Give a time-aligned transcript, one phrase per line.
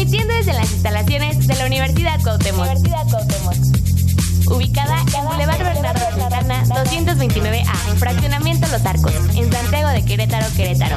[0.00, 2.64] Transmitiendo desde las instalaciones de la Universidad Cuauhtémoc.
[2.64, 4.50] Universidad Cuauhtémoc.
[4.50, 10.96] Ubicada en Boulevard Bernardo Santana 229A, Fraccionamiento Los Arcos, en Santiago de Querétaro, Querétaro.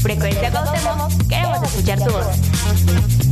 [0.00, 3.27] Frecuencia Cuauhtémoc, queremos escuchar tu voz.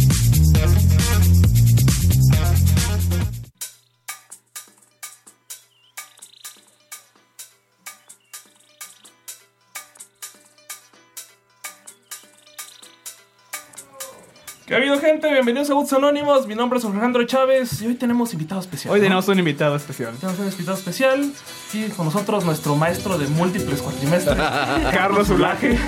[14.66, 15.30] ¿Qué ha habido, gente?
[15.30, 16.48] Bienvenidos a Boots Anónimos.
[16.48, 18.92] Mi nombre es Alejandro Chávez y hoy tenemos invitado especial.
[18.92, 19.04] Hoy ¿no?
[19.04, 20.12] tenemos un invitado especial.
[20.18, 21.32] Tenemos un invitado especial.
[21.70, 24.36] Sí, con nosotros nuestro maestro de múltiples cuatrimestres,
[24.90, 25.78] Carlos Ulaje.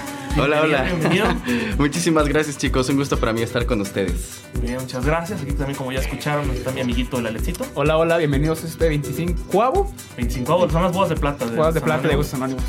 [0.40, 0.82] Hola, hola.
[0.82, 1.26] Bienvenido.
[1.78, 2.88] Muchísimas gracias, chicos.
[2.88, 4.42] Un gusto para mí estar con ustedes.
[4.62, 5.42] Bien, muchas gracias.
[5.42, 7.66] Aquí también, como ya escucharon, está mi amiguito el Alecito.
[7.74, 11.46] Hola, hola, bienvenidos a este 25 avo 25 avos, son las bodas de plata.
[11.46, 12.62] De Juegos de plata de Gustos Anónimos.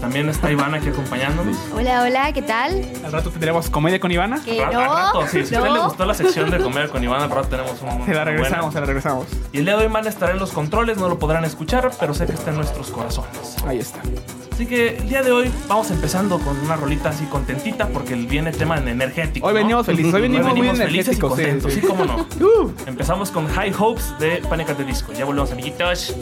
[0.00, 1.56] También está Iván aquí acompañándonos.
[1.74, 2.82] Hola, hola, ¿qué tal?
[3.04, 4.42] Al rato tendremos comedia con Ivana.
[4.42, 5.74] Que Al no, rato, sí, si a usted no.
[5.74, 8.06] le gustó la sección de comer con Iván, al rato tenemos un.
[8.06, 8.72] Se la regresamos, buena.
[8.72, 9.26] se la regresamos.
[9.52, 12.14] Y el día de hoy Iván estará en los controles, no lo podrán escuchar, pero
[12.14, 13.56] sé que está en nuestros corazones.
[13.66, 14.00] Ahí está.
[14.52, 18.52] Así que el día de hoy vamos empezando con una rolita así contentita porque viene
[18.52, 19.46] tema en energético.
[19.46, 19.60] Hoy ¿no?
[19.60, 21.86] venimos felices, hoy venimos muy felices y energéticos, sí, contentos, sí, sí.
[21.86, 22.26] cómo no.
[22.40, 24.70] Uh, Empezamos con High Hopes de Panic!
[24.70, 25.12] at the Disco.
[25.12, 26.14] Ya volvemos, amiguitos.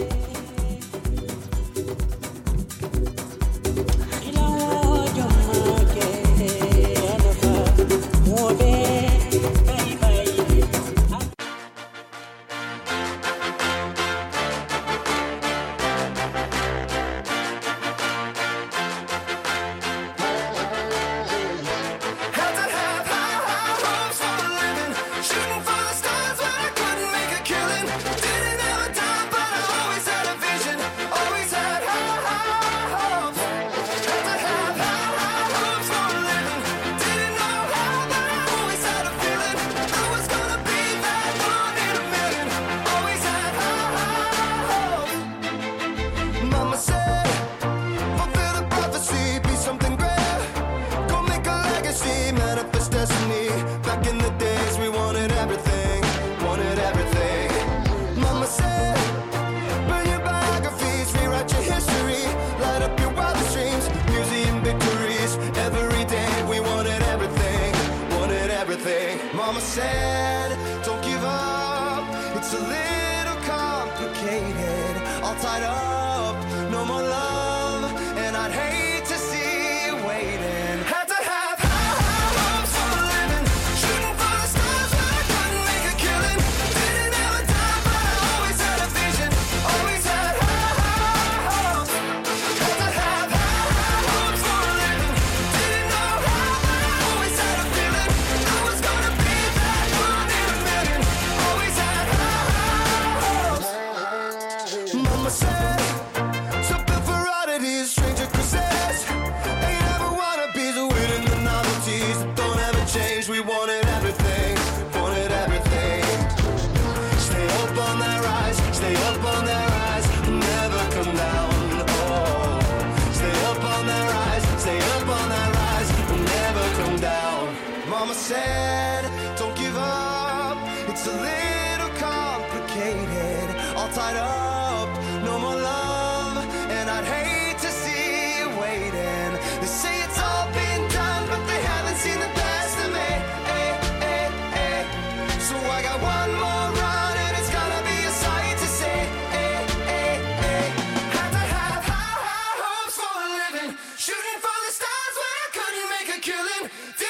[156.60, 157.07] time.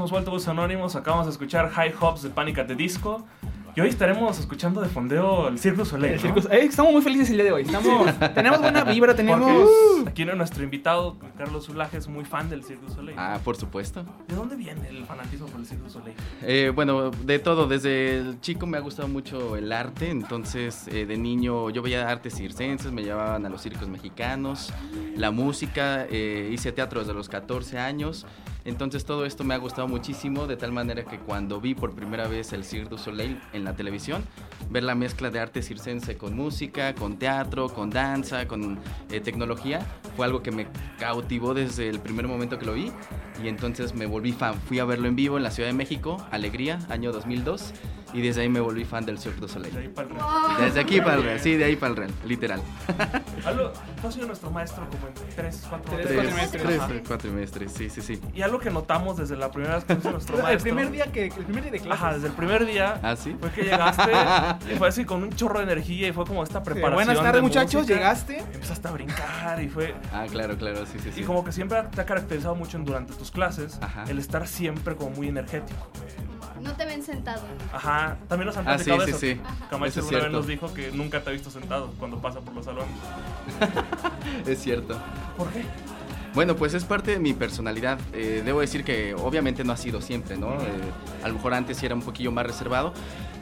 [0.00, 0.96] Amigos, hemos vuelto a Bus Anónimos.
[0.96, 2.58] Acabamos de escuchar High Hopes de Panic!
[2.58, 3.26] at the Disco.
[3.76, 6.14] Y hoy estaremos escuchando de fondeo el du Soleil.
[6.14, 6.34] El ¿no?
[6.34, 7.62] circo- Eh, estamos muy felices el día de hoy.
[7.62, 9.68] Estamos, tenemos buena vibra, tenemos.
[10.02, 13.16] Porque aquí nuestro invitado, Carlos Zulaje, es muy fan del du Soleil.
[13.18, 14.04] Ah, por supuesto.
[14.26, 16.16] ¿De dónde viene el fanatismo por el du Soleil?
[16.42, 21.04] Eh, bueno, de todo, desde el chico me ha gustado mucho el arte, entonces eh,
[21.06, 24.72] de niño yo veía artes circenses, me llevaban a los circos mexicanos,
[25.16, 28.26] la música, eh, hice teatro desde los 14 años,
[28.64, 32.28] entonces todo esto me ha gustado muchísimo, de tal manera que cuando vi por primera
[32.28, 34.24] vez el Cirque du Soleil en la televisión,
[34.70, 38.78] ver la mezcla de arte circense con música, con teatro, con danza, con
[39.10, 39.86] eh, tecnología,
[40.16, 40.66] fue algo que me
[40.98, 42.92] cautivó desde el primer momento que lo vi
[43.42, 44.54] y entonces me volví fan.
[44.54, 47.72] Fui a verlo en vivo en la Ciudad de México, Alegría, año 2002,
[48.12, 49.90] y desde ahí me volví fan del Cirque du De ahí Soleil.
[49.90, 50.60] para el real.
[50.60, 52.60] Desde aquí para el real, sí, de ahí para el real, literal.
[53.44, 56.62] Algo, tú has sido nuestro maestro como en tres, cuatro Tres, Tres, cuatro meses.
[56.62, 56.92] tres, Ajá.
[57.06, 58.20] cuatro meses, sí, sí, sí.
[58.34, 60.62] Y algo que notamos desde la primera vez que fuiste nuestro El maestro.
[60.74, 61.26] primer día que.
[61.26, 62.02] El primer día de clases.
[62.02, 63.00] Ajá, desde el primer día.
[63.02, 63.36] ¿Ah, sí?
[63.40, 64.10] Fue que llegaste
[64.72, 66.94] y fue así con un chorro de energía y fue como esta Sí, preparación.
[66.94, 67.86] Buenas tardes, de muchachos.
[67.86, 68.38] Llegaste.
[68.38, 69.94] Empezaste a brincar y fue.
[70.12, 71.20] Ah, claro, claro, sí, sí, sí.
[71.22, 74.04] Y como que siempre te ha caracterizado mucho durante tus clases Ajá.
[74.08, 75.88] el estar siempre como muy energético.
[76.62, 77.42] No te ven sentado.
[77.72, 79.18] Ajá, también nos han Ah, sí, platicado sí, eso.
[79.20, 79.40] sí.
[79.70, 82.40] Camacho Eso es alguna vez nos dijo que nunca te ha visto sentado cuando pasa
[82.40, 82.94] por los salones.
[84.46, 84.98] Es cierto.
[85.36, 85.64] ¿Por qué?
[86.34, 87.98] Bueno, pues es parte de mi personalidad.
[88.12, 90.52] Eh, debo decir que obviamente no ha sido siempre, ¿no?
[90.54, 90.68] Eh,
[91.24, 92.92] a lo mejor antes sí era un poquillo más reservado,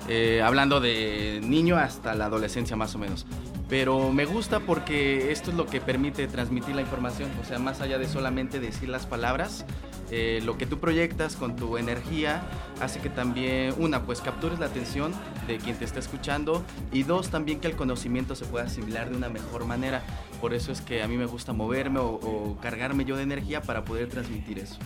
[0.09, 3.27] eh, hablando de niño hasta la adolescencia más o menos.
[3.69, 7.81] Pero me gusta porque esto es lo que permite transmitir la información, o sea, más
[7.83, 9.67] allá de solamente decir las palabras,
[10.11, 12.41] eh, lo que tú proyectas con tu energía
[12.81, 15.13] hace que también, una, pues captures la atención
[15.47, 19.17] de quien te está escuchando y dos, también que el conocimiento se pueda asimilar de
[19.17, 20.03] una mejor manera.
[20.41, 23.61] Por eso es que a mí me gusta moverme o, o cargarme yo de energía
[23.61, 24.79] para poder transmitir eso.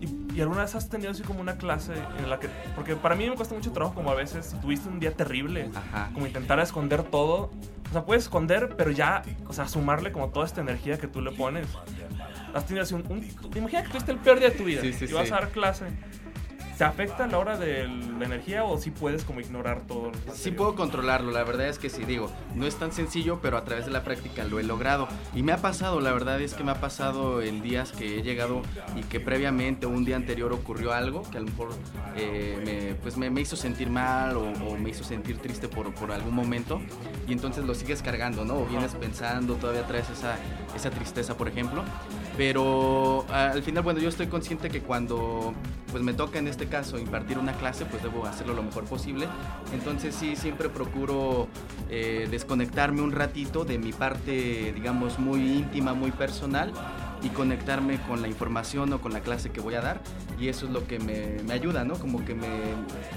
[0.00, 2.48] ¿Y, y alguna vez has tenido así como una clase en la que...
[2.76, 5.70] Porque para mí me cuesta mucho trabajo como a veces si tuviste un día terrible,
[5.74, 6.10] Ajá.
[6.14, 7.50] como intentar esconder todo.
[7.92, 11.20] O sea, puedes esconder, pero ya, o sea, sumarle como toda esta energía que tú
[11.20, 11.66] le pones.
[12.54, 13.04] Has tenido así un...
[13.10, 15.32] un- imagina que tuviste el peor día de tu vida Sí, sí, y vas sí.
[15.34, 15.84] a dar clase.
[16.82, 20.10] ¿Te afecta a la hora de la energía o sí puedes como ignorar todo?
[20.34, 23.62] Sí puedo controlarlo, la verdad es que sí, digo, no es tan sencillo, pero a
[23.64, 25.06] través de la práctica lo he logrado.
[25.32, 28.22] Y me ha pasado, la verdad es que me ha pasado en días que he
[28.22, 28.62] llegado
[28.96, 31.68] y que previamente un día anterior ocurrió algo que a lo mejor
[32.16, 35.94] eh, me, pues me, me hizo sentir mal o, o me hizo sentir triste por,
[35.94, 36.80] por algún momento.
[37.28, 38.56] Y entonces lo sigues cargando, ¿no?
[38.56, 40.36] O vienes pensando, todavía traes esa,
[40.74, 41.84] esa tristeza, por ejemplo.
[42.36, 45.54] Pero al final, bueno, yo estoy consciente que cuando
[45.90, 49.26] pues me toca en este caso impartir una clase, pues debo hacerlo lo mejor posible.
[49.74, 51.48] Entonces sí, siempre procuro
[51.90, 56.72] eh, desconectarme un ratito de mi parte, digamos, muy íntima, muy personal
[57.22, 60.00] y conectarme con la información o con la clase que voy a dar.
[60.40, 61.94] Y eso es lo que me, me ayuda, ¿no?
[61.94, 62.48] Como que me,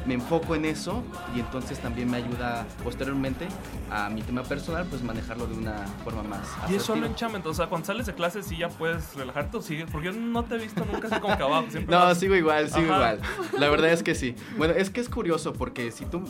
[0.05, 1.03] me enfoco en eso
[1.35, 3.47] y entonces también me ayuda posteriormente
[3.89, 7.07] a mi tema personal, pues manejarlo de una forma más Y es solo asertiva.
[7.07, 10.07] en chamen, o sea, cuando sales de clase sí ya puedes relajarte o sigues, porque
[10.07, 11.65] yo no te he visto nunca así como que abajo.
[11.71, 13.15] Siempre No, vas- sigo igual, sigo Ajá.
[13.15, 13.21] igual.
[13.59, 14.35] La verdad es que sí.
[14.57, 16.23] Bueno, es que es curioso porque si tú,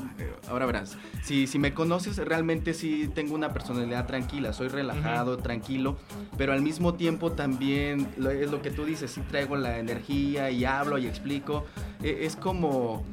[0.49, 5.97] ahora verás, si, si me conoces, realmente sí tengo una personalidad tranquila, soy relajado, tranquilo,
[6.37, 7.64] pero al mismo tiempo también
[8.17, 11.65] lo- es lo que tú dices, sí traigo la energía y hablo y explico.
[12.03, 13.03] Eh, es como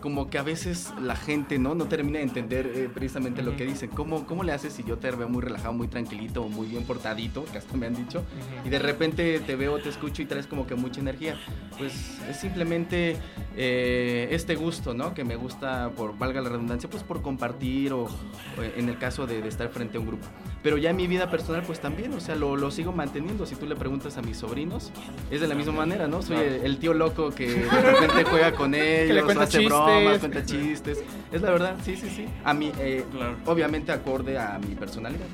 [0.00, 3.64] como que a veces la gente no no termina de entender eh, precisamente lo que
[3.64, 3.90] dicen.
[3.90, 7.44] ¿Cómo, ¿Cómo le haces si yo te veo muy relajado, muy tranquilito, muy bien portadito,
[7.46, 8.24] que hasta me han dicho,
[8.64, 11.36] y de repente te veo, te escucho y traes como que mucha energía?
[11.78, 13.16] Pues es simplemente
[13.56, 15.14] eh, este gusto, ¿no?
[15.14, 19.26] Que me gusta, por valga la redundancia, pues por compartir o, o en el caso
[19.26, 20.26] de, de estar frente a un grupo.
[20.62, 23.46] Pero ya en mi vida personal, pues también, o sea, lo, lo sigo manteniendo.
[23.46, 24.92] Si tú le preguntas a mis sobrinos,
[25.30, 26.20] es de la misma manera, ¿no?
[26.20, 29.79] Soy el, el tío loco que de repente juega con ellos, hace chistes.
[29.84, 30.98] Bromas, cuenta chistes.
[31.32, 32.26] Es la verdad, sí, sí, sí.
[32.44, 33.36] A mí, eh, Claro.
[33.46, 35.26] obviamente acorde a mi personalidad.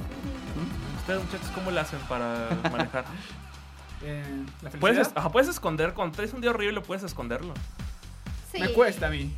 [0.98, 3.04] Ustedes, muchachos, ¿cómo le hacen para manejar?
[4.02, 4.22] Eh,
[4.62, 7.54] la Puedes, ajá, puedes esconder, cuando traes un día horrible puedes esconderlo.
[8.52, 8.60] Sí.
[8.60, 9.32] me cuesta a mí.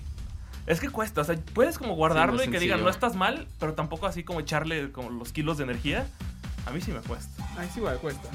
[0.67, 3.47] Es que cuesta, o sea, puedes como guardarlo Sí, y que digan no estás mal,
[3.59, 6.07] pero tampoco así como echarle como los kilos de energía.
[6.67, 7.43] A mí sí me cuesta.
[7.57, 8.29] Ay, sí, igual cuesta.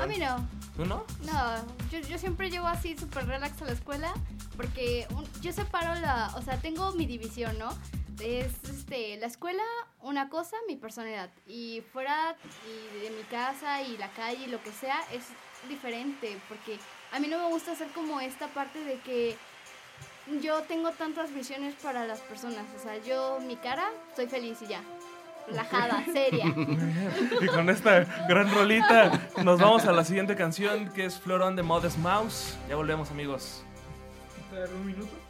[0.00, 0.44] A mí no.
[0.78, 1.04] ¿Tú no?
[1.24, 1.56] No,
[1.90, 4.14] yo, yo siempre llego así súper relax a la escuela
[4.56, 7.68] porque un- yo separo la, o sea, tengo mi división, ¿no?
[8.20, 9.64] Es este, la escuela,
[10.02, 11.30] una cosa, mi personalidad.
[11.48, 15.24] Y fuera y de mi casa y la calle y lo que sea, es
[15.68, 16.78] diferente porque
[17.10, 19.36] a mí no me gusta hacer como esta parte de que
[20.40, 22.64] yo tengo tantas visiones para las personas.
[22.78, 24.80] O sea, yo, mi cara, soy feliz y ya.
[25.50, 26.44] Relajada, seria.
[27.40, 29.12] Y con esta gran rolita
[29.44, 32.56] nos vamos a la siguiente canción que es Floron de Modest Mouse.
[32.68, 33.62] Ya volvemos amigos.
[34.52, 35.27] ¿Un minuto?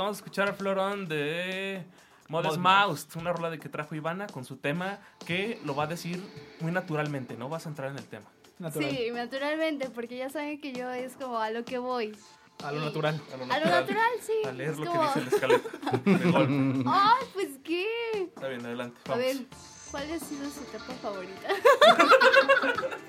[0.00, 1.84] Acabamos de escuchar a Florón de
[2.28, 5.86] Modest Mouse, una rola de que trajo Ivana con su tema que lo va a
[5.88, 6.22] decir
[6.60, 7.50] muy naturalmente, ¿no?
[7.50, 8.24] Vas a entrar en el tema.
[8.58, 8.88] Natural.
[8.90, 12.16] Sí, naturalmente, porque ya saben que yo es como a lo que voy.
[12.64, 13.20] A lo Y- natural.
[13.30, 14.32] A lo A lo natural, sí.
[14.48, 15.68] A leer es lo que dice la escaleta.
[16.06, 16.84] De golpe.
[16.86, 17.86] Ay, pues qué.
[18.34, 18.98] Está bien, adelante.
[19.12, 19.36] A ver,
[19.90, 21.48] ¿cuál ha sido su etapa favorita?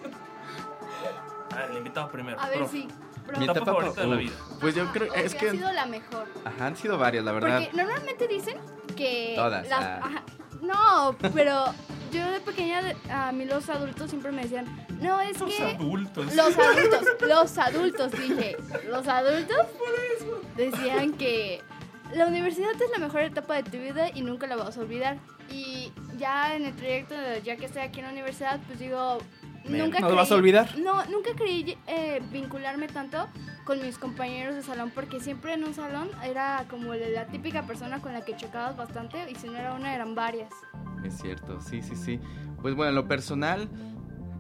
[1.54, 2.40] Ah, el invitado primero.
[2.40, 2.78] A ver, profe.
[2.78, 2.88] sí.
[3.32, 4.34] Pero- Mi etapa etapa favorita de la vida.
[4.60, 6.28] Pues yo creo es que ha sido la mejor.
[6.46, 7.62] ajá, han sido varias, la verdad.
[7.64, 8.58] Porque normalmente dicen
[8.96, 9.34] que.
[9.36, 10.00] Todas, las- ah.
[10.04, 10.24] ajá,
[10.62, 11.66] no, pero
[12.12, 14.66] yo de pequeña, a mí los adultos siempre me decían,
[15.00, 15.64] no, es Los que.
[15.64, 16.36] adultos.
[16.36, 18.58] Los adultos, los adultos, dije.
[18.90, 19.58] Los adultos
[20.58, 21.62] decían que
[22.14, 25.18] la universidad es la mejor etapa de tu vida y nunca la vas a olvidar.
[25.50, 29.18] Y ya en el trayecto, de- ya que estoy aquí en la universidad, pues digo,
[29.66, 30.78] nunca ¿Nos vas a olvidar?
[30.78, 33.28] No, nunca creí eh, vincularme tanto
[33.66, 37.64] con mis compañeros de salón porque siempre en un salón era como la, la típica
[37.64, 40.52] persona con la que chocabas bastante y si no era una eran varias.
[41.04, 42.20] Es cierto, sí, sí, sí.
[42.62, 43.70] Pues bueno, en lo personal,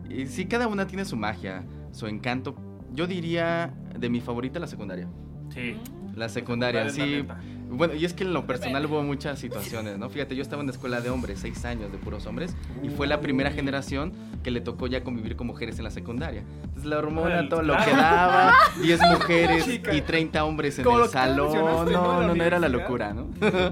[0.10, 2.56] y sí, cada una tiene su magia, su encanto.
[2.92, 5.08] Yo diría de mi favorita la secundaria.
[5.50, 5.78] Sí.
[6.16, 7.26] La secundaria, sí.
[7.72, 10.10] Bueno, y es que en lo personal hubo muchas situaciones, ¿no?
[10.10, 13.08] Fíjate, yo estaba en una escuela de hombres, seis años de puros hombres, y fue
[13.08, 14.12] la primera generación
[14.44, 16.44] que le tocó ya convivir con mujeres en la secundaria.
[16.64, 19.94] Entonces la hormona, todo lo que daba, 10 mujeres Chica.
[19.94, 21.54] y 30 hombres en el salón.
[21.54, 21.86] ¿no?
[21.86, 23.28] No, la no, no era la locura, ¿no?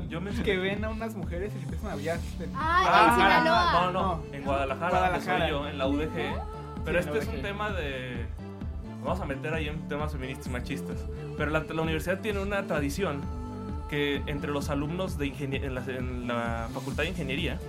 [0.10, 2.20] Yo me Que ven a unas mujeres y empiezan a hablar.
[2.56, 3.72] Ah, en Sinaloa.
[3.74, 4.24] No, no, No.
[4.34, 6.10] en Guadalajara, soy yo, en la UDG.
[6.86, 7.41] Pero Sí, este la es un UDG.
[7.41, 8.25] tema de.
[9.03, 10.98] Vamos a meter ahí en temas feministas y machistas.
[11.38, 13.22] Pero la, la universidad tiene una tradición
[13.89, 17.60] que entre los alumnos de en, la, en la facultad de ingeniería,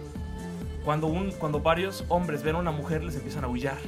[0.85, 3.79] cuando, un, cuando varios hombres ven a una mujer, les empiezan a aullar.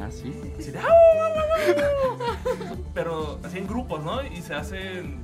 [0.00, 0.32] Ah, sí.
[0.58, 2.22] Así de, "Au, au, au,
[2.72, 2.84] au".
[2.94, 4.24] Pero así en grupos, ¿no?
[4.24, 5.22] Y se hacen.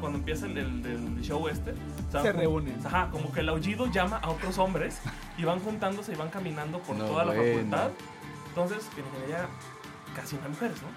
[0.00, 2.78] Cuando empieza el, el- el show este, o sea, Se como- reúnen.
[2.84, 5.00] Ajá, como que el aullido llama a otros hombres
[5.38, 7.54] y van juntándose y van caminando por No, toda la bueno.
[7.54, 7.90] facultad.
[8.48, 9.46] Entonces, en ingeniería
[10.14, 10.88] casi no hay mujeres, ¿no?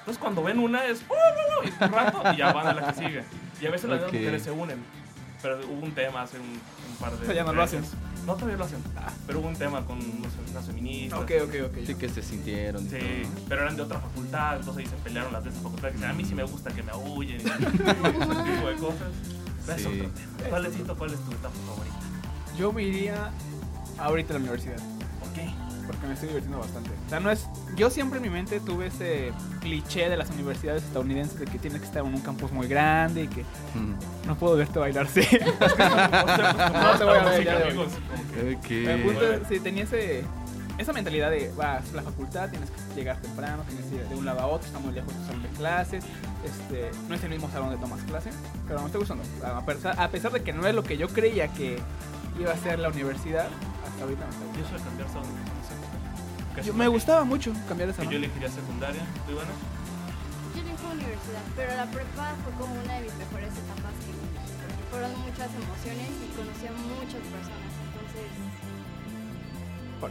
[0.00, 1.66] Entonces cuando ven una es, ¡uh, uh, uh!
[1.66, 3.24] y un rato y ya van a la que sigue.
[3.60, 4.78] Y a veces las mujeres se unen.
[5.42, 7.92] Pero hubo un tema hace un, un par de ya no lo meses.
[8.26, 8.78] No, todavía lo hacen.
[9.26, 11.20] Pero hubo un tema con unas feministas.
[11.20, 11.86] Ok, ok, ok.
[11.86, 12.88] Sí que se sintieron.
[12.88, 15.90] Sí, pero eran de otra facultad, entonces ahí se pelearon las de esa facultad.
[15.90, 19.08] Que a mí sí me gusta que me aúllen y ese tipo de cosas.
[19.66, 20.48] Pero es otro tema.
[20.48, 21.96] ¿Cuál es, cuál es tu etapa favorita?
[22.58, 23.30] Yo me iría
[23.98, 24.93] ahorita a la universidad.
[25.24, 25.50] ¿Por qué?
[25.86, 26.90] Porque me estoy divirtiendo bastante.
[27.06, 27.46] O sea, no es.
[27.76, 31.80] Yo siempre en mi mente tuve ese cliché de las universidades estadounidenses de que tienes
[31.80, 33.42] que estar en un campus muy grande y que
[33.74, 34.26] Mm.
[34.26, 35.06] no puedo verte bailar.
[35.08, 35.20] Sí.
[35.30, 37.88] no te voy a ver, ya amigos.
[38.70, 40.24] El punto es, sí, tenía ese,
[40.78, 44.14] esa mentalidad de vas a la facultad, tienes que llegar temprano, tienes que ir de
[44.14, 46.04] un lado a otro, está muy lejos tu salón de clases,
[46.44, 48.30] este, no es el mismo salón de tomas clase,
[48.66, 49.22] pero me está gustando.
[49.44, 51.78] A pesar, a pesar de que no es lo que yo creía que
[52.38, 53.48] iba a ser la universidad,
[53.86, 55.08] hasta ahorita está Yo soy cambiar
[56.64, 58.14] Yo- me gustaba mucho cambiar de Que yo salón.
[58.24, 59.02] elegiría secundaria.
[59.26, 59.50] ¿Tú, Ivana?
[60.54, 64.30] Yo elijo universidad, pero la prepa fue como una de mis mejores etapas que viví,
[64.90, 68.26] fueron muchas emociones y conocí a muchas personas, entonces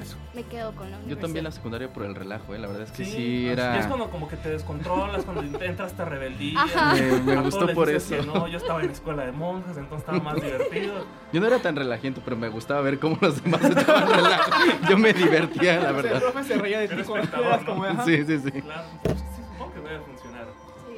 [0.01, 0.17] Eso.
[0.33, 1.15] me quedo con la universidad.
[1.15, 2.59] Yo también la secundaria por el relajo, ¿eh?
[2.59, 3.77] La verdad es que sí, Y era...
[3.79, 6.61] es cuando como que te descontrolas, cuando entras esta rebeldía.
[6.61, 6.95] Ajá.
[6.95, 8.15] Me- gustó por eso.
[8.15, 11.05] que no, yo estaba en escuela de monjas, entonces estaba más divertido.
[11.33, 14.89] Yo no era tan relajento, pero me gustaba ver cómo los demás estaban relajados.
[14.89, 16.19] Yo me divertía, la sea, el verdad.
[16.21, 17.21] profe se reía de ti como.
[18.05, 18.61] Sí, sí, sí.
[18.61, 20.45] Claro, pues, sí, supongo que debe funcionar.
[20.87, 20.97] Sí.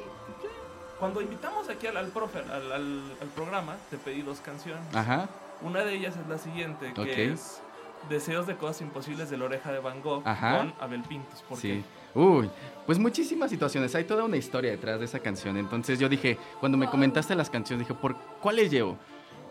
[0.98, 4.82] Cuando invitamos aquí al, al profe al, al- al programa, te pedí dos canciones.
[4.94, 5.28] Ajá.
[5.62, 7.08] Una de ellas es la siguiente, que Ok.
[7.08, 7.62] es
[8.08, 10.58] Deseos de cosas imposibles de la oreja de Van Gogh Ajá.
[10.58, 11.42] con Abel Pintos.
[11.48, 11.82] ¿Por Sí.
[12.14, 12.18] qué?
[12.18, 12.48] Uy,
[12.86, 13.94] pues muchísimas situaciones.
[13.94, 15.56] Hay toda una historia detrás de esa canción.
[15.56, 18.96] Entonces yo dije, cuando me comentaste las canciones, dije, ¿por cuáles llevo?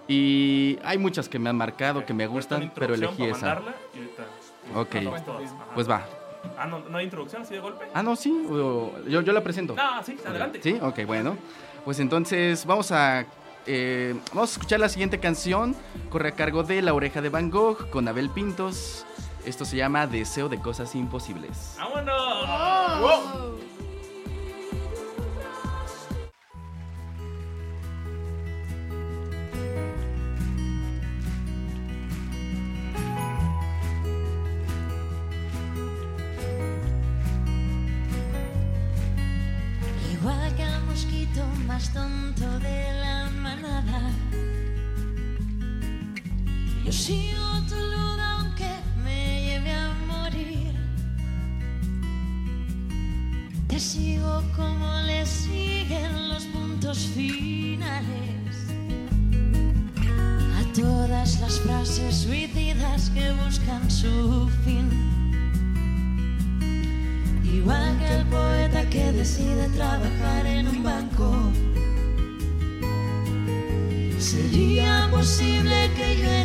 [0.08, 3.46] Y hay muchas que me han marcado, que me gustan, pero elegí para esa.
[3.46, 4.24] mandarla y ahorita
[4.80, 5.24] Ok.
[5.26, 5.52] todas.
[5.52, 5.65] Ajá.
[5.74, 6.06] Pues va.
[6.58, 7.86] Ah, ¿no, ¿no hay introducción así de golpe?
[7.94, 8.32] Ah, no, sí.
[8.50, 9.76] yo, yo la presento.
[9.76, 10.60] No, sí, adelante.
[10.62, 11.36] Sí, ok, bueno.
[11.84, 13.26] Pues entonces vamos a,
[13.65, 15.75] eh, vamos a escuchar la siguiente canción.
[16.10, 19.06] Corre a cargo de La Oreja de Van Gogh con Abel Pintos.
[19.45, 21.75] Esto se llama Deseo de Cosas Imposibles.
[21.78, 23.60] ¡Vámonos!
[40.12, 43.14] Igual que mosquito más tonto de la
[43.86, 44.12] manada.
[46.84, 47.41] Yo sigo
[75.26, 76.44] Sería posible que yo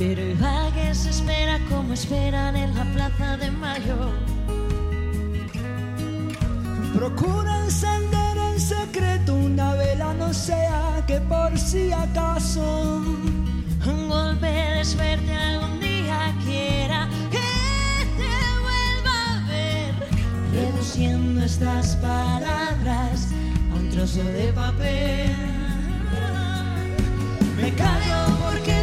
[0.00, 0.22] Pero
[0.74, 3.98] que se espera como esperan en la plaza de mayo.
[6.94, 13.02] Procura encender en secreto una vela, no sea que por si acaso
[13.86, 17.48] Un golpe de suerte algún día quiera que
[18.16, 18.34] te
[18.64, 19.94] vuelva a ver.
[20.54, 23.28] Reduciendo estas palabras
[23.70, 25.36] a un trozo de papel.
[27.60, 28.82] Me callo porque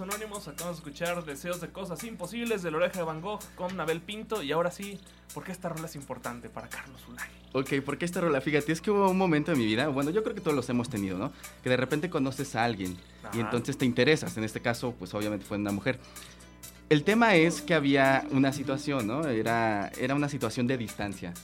[0.00, 0.48] Anónimos.
[0.48, 4.00] Acabamos de escuchar Deseos de Cosas Imposibles de la oreja de Van Gogh con Nabel
[4.00, 4.42] Pinto.
[4.42, 4.98] Y ahora sí,
[5.34, 7.28] ¿por qué esta rola es importante para Carlos Ulay?
[7.52, 8.40] Ok, ¿por qué esta rola?
[8.40, 10.68] Fíjate, es que hubo un momento en mi vida, bueno, yo creo que todos los
[10.68, 11.32] hemos tenido, ¿no?
[11.62, 13.40] Que de repente conoces a alguien y Ajá.
[13.40, 14.36] entonces te interesas.
[14.36, 15.98] En este caso, pues obviamente fue una mujer.
[16.90, 19.26] El tema es que había una situación, ¿no?
[19.26, 21.34] Era, era una situación de distancia.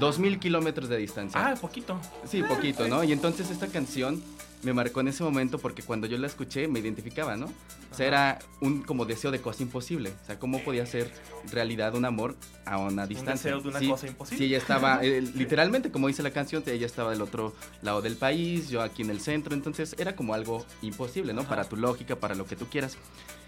[0.00, 1.46] Dos mil kilómetros de distancia.
[1.46, 2.00] Ah, poquito.
[2.26, 3.04] Sí, poquito, ¿no?
[3.04, 4.22] Y entonces esta canción
[4.62, 7.46] me marcó en ese momento porque cuando yo la escuché me identificaba, ¿no?
[7.46, 10.12] O sea, era un como deseo de cosa imposible.
[10.22, 11.10] O sea, ¿cómo podía ser
[11.50, 13.50] realidad un amor a una distancia?
[13.50, 14.38] deseo de una Sí, cosa imposible.
[14.38, 18.16] Sí, ella estaba, eh, literalmente, como dice la canción, ella estaba del otro lado del
[18.16, 21.40] país, yo aquí en el centro, entonces era como algo imposible, ¿no?
[21.42, 21.50] Ajá.
[21.50, 22.96] Para tu lógica, para lo que tú quieras.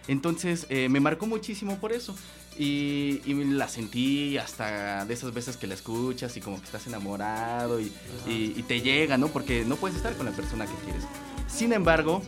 [0.09, 2.15] Entonces eh, me marcó muchísimo por eso.
[2.57, 6.87] Y, y la sentí hasta de esas veces que la escuchas y como que estás
[6.87, 7.93] enamorado y,
[8.29, 9.27] y- y te llega, ¿no?
[9.29, 11.03] Porque no puedes estar con la persona que quieres.
[11.49, 12.23] Sin embargo,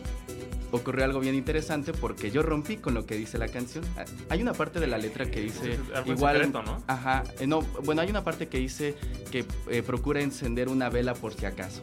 [0.71, 3.85] ocurrió algo bien interesante porque yo rompí con lo que dice la canción.
[4.29, 6.83] Hay una parte de la letra que dice algo igual, secreto, ¿no?
[6.87, 8.95] ajá, eh, no, bueno, hay una parte que dice
[9.31, 11.81] que eh, procura encender una vela por si acaso.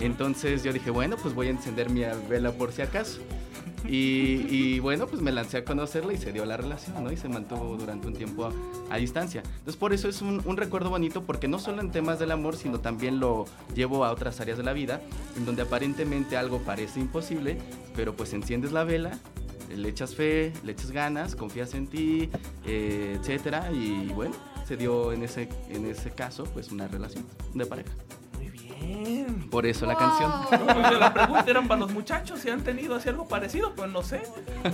[0.00, 3.20] Entonces yo dije, bueno, pues voy a encender mi vela por si acaso.
[3.86, 7.12] Y, bueno, pues me lancé a conocerla y se dio la relación, ¿no?
[7.12, 8.50] Y se mantuvo durante un tiempo
[8.90, 9.42] a, distancia.
[9.44, 12.56] Entonces por eso es un, un recuerdo bonito porque no solo en temas del amor,
[12.56, 13.44] sino también lo
[13.74, 15.00] llevo a otras áreas de la vida,
[15.36, 17.58] en donde aparentemente algo parece imposible,
[17.94, 19.18] pero pues enciendes la vela,
[19.68, 22.30] le echas fe, le echas ganas, confías en ti,
[22.66, 24.34] eh, etcétera, y bueno,
[24.66, 27.92] se dio en ese, en ese caso pues una relación de pareja.
[28.86, 29.48] Bien.
[29.50, 30.32] Por eso la canción.
[30.48, 34.02] Pues, la pregunta era para los muchachos si han tenido así algo parecido, pues no
[34.02, 34.22] sé.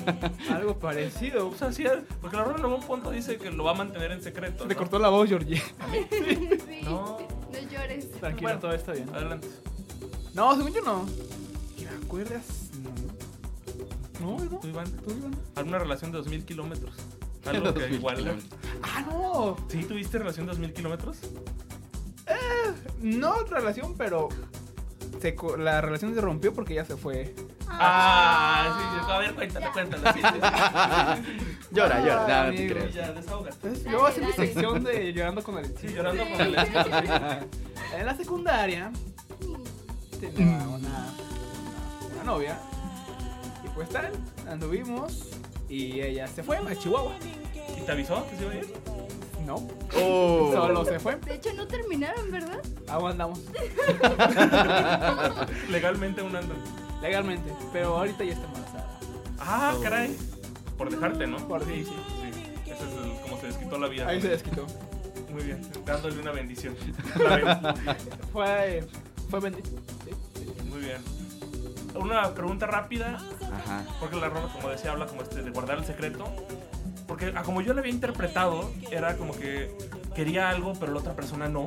[0.51, 1.49] Algo parecido.
[1.49, 1.85] O sea, sí,
[2.21, 4.65] porque la en algún punto dice que lo va a mantener en secreto.
[4.67, 4.79] Le ¿no?
[4.79, 5.63] cortó la voz, Georgie.
[6.11, 6.81] Sí.
[6.85, 7.19] No.
[7.53, 8.11] No llores.
[8.13, 8.61] Tranquilo, Bueno.
[8.61, 9.09] todo está bien.
[9.15, 9.49] Adelante.
[10.35, 11.07] No, según yo no.
[11.77, 12.71] ¿Te acuerdas?
[14.21, 14.37] No.
[14.37, 14.59] No, no.
[14.59, 14.91] ¿Tú, Iván?
[14.91, 15.37] ¿Tú, Iván?
[15.57, 16.95] ¿Alguna relación de 2000 kilómetros?
[17.47, 18.39] Algo que 2000 igual.
[18.83, 19.57] Ah, no.
[19.69, 21.19] ¿Sí tuviste relación de 2000 kilómetros?
[23.01, 24.29] No relación, pero
[25.21, 27.35] se la relación se rompió porque ya se fue.
[27.69, 30.13] Ah, sí, a ver, cuéntale, cuéntale.
[30.13, 30.41] Sí, sí,
[31.73, 32.91] Llora, Ah, llora, nada, no te amigo, creas.
[32.91, 32.97] sí.
[32.99, 33.55] Ya, desahógate.
[33.57, 36.41] Entonces, Dale, yo voy a hacer mi sección de llorando con el Sí, llorando con
[36.41, 36.57] el
[37.99, 38.91] En la secundaria
[40.21, 41.07] tenía una, una,
[42.15, 42.59] una novia.
[43.65, 44.11] Y pues tal,
[44.49, 45.29] anduvimos
[45.69, 47.13] y ella se fue a Chihuahua.
[47.79, 48.75] ¿Y te avisó que se iba a ir?
[49.47, 50.51] No, Oh.
[50.53, 51.17] solo se fue.
[51.17, 52.61] De hecho, no terminaron, ¿verdad?
[52.89, 53.41] Aguantamos
[55.71, 56.59] Legalmente un andan.
[57.03, 58.99] legalmente, pero ahorita ya está embarazada.
[59.39, 60.17] Ah, caray.
[60.77, 61.37] Por dejarte, ¿no?
[61.49, 61.95] Por sí, sí.
[62.33, 62.43] Sí.
[62.71, 64.07] Ese es el, como se desquitó la vida.
[64.09, 64.67] Ahí se desquitó.
[65.31, 65.61] Muy bien.
[65.85, 66.75] Dándole una bendición.
[68.33, 68.85] Fue,
[69.29, 69.69] fue bendito.
[70.05, 70.47] Sí, sí.
[70.69, 70.99] Muy bien.
[71.95, 73.17] Una pregunta rápida.
[73.43, 73.85] Ajá.
[74.01, 76.25] Porque la rola, como decía, habla como este de guardar el secreto.
[77.11, 79.77] Porque a como yo la había interpretado, era como que
[80.15, 81.67] quería algo, pero la otra persona no.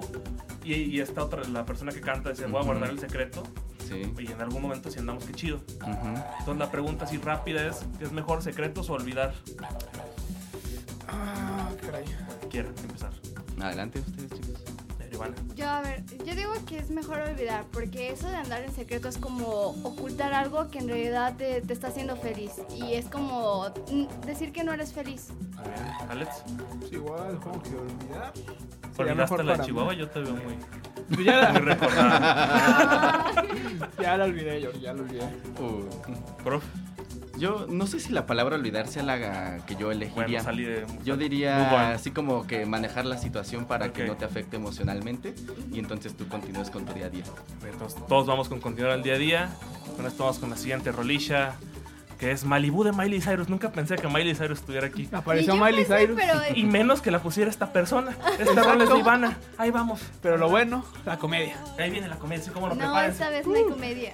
[0.63, 3.43] Y, y esta otra, la persona que canta, decía, voy a guardar el secreto.
[3.85, 4.09] Sí.
[4.19, 5.59] Y en algún momento si andamos, qué chido.
[5.85, 9.33] Entonces la pregunta así rápida es, ¿qué es mejor, secretos o olvidar?
[11.09, 12.05] Ah, caray.
[12.49, 13.11] Quieren empezar.
[13.59, 14.52] Adelante ustedes, chicos.
[15.13, 15.35] Ivana.
[15.55, 19.07] Yo, a ver, yo digo que es mejor olvidar, porque eso de andar en secreto
[19.07, 19.45] es como
[19.83, 22.51] ocultar algo que en realidad te, te está haciendo feliz.
[22.75, 23.69] Y es como
[24.25, 25.29] decir que no eres feliz.
[25.55, 26.09] Muy bien.
[26.09, 26.43] Alex,
[26.79, 28.33] Pues igual, como que olvidar.
[28.97, 29.65] Olvidaste la para mí.
[29.65, 30.57] Chihuahua, yo te veo muy,
[31.09, 33.31] Pues ya, la, recordada.
[34.01, 35.23] ya la olvidé, yo ya la olvidé.
[35.59, 36.63] Uh, Prof,
[37.43, 40.23] Yo no sé si la palabra olvidar sea la que yo elegiría.
[40.27, 40.85] Bueno, salí de...
[41.03, 45.35] Yo diría así como que manejar la situación para que no te afecte emocionalmente
[45.69, 47.25] y entonces tú continúes con tu día a día.
[47.69, 49.49] Entonces, todos vamos con continuar el día a día.
[49.97, 51.55] Con esto vamos con la siguiente rolilla,
[52.17, 53.49] que es Malibu de Miley Cyrus.
[53.49, 55.09] Nunca pensé que Miley Cyrus estuviera aquí.
[55.11, 56.17] Apareció Miley pensé, Cyrus.
[56.17, 58.15] pero- Y menos que la pusiera esta persona.
[58.39, 59.37] Esta rola es Ivana.
[59.57, 59.99] Ahí vamos.
[60.21, 61.57] Pero lo bueno, la comedia.
[61.77, 64.13] Ahí viene la comedia, así como lo No, esta vez no hay comedia.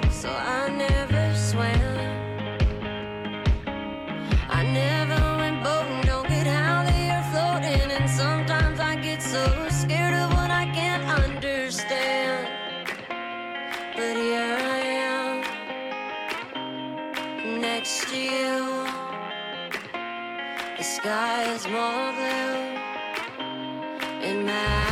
[0.21, 1.97] so I never swam.
[4.49, 9.43] I never went boating, don't get how they are floating, and sometimes I get so
[9.69, 12.47] scared of what I can't understand.
[13.95, 14.79] But here I
[15.09, 15.41] am,
[17.59, 18.85] next to you.
[20.77, 22.57] The sky is more blue
[24.29, 24.90] in Malibu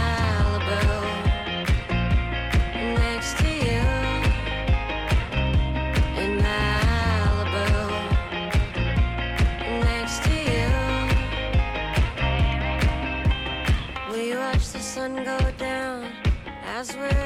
[16.79, 17.18] as we're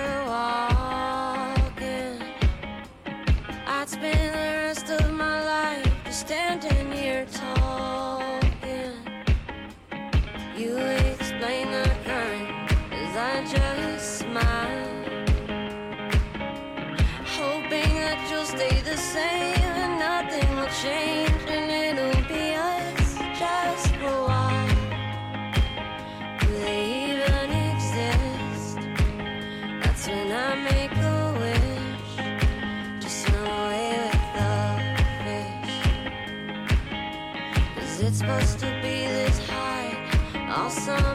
[38.03, 40.69] it supposed to be this high?
[40.69, 41.12] Summer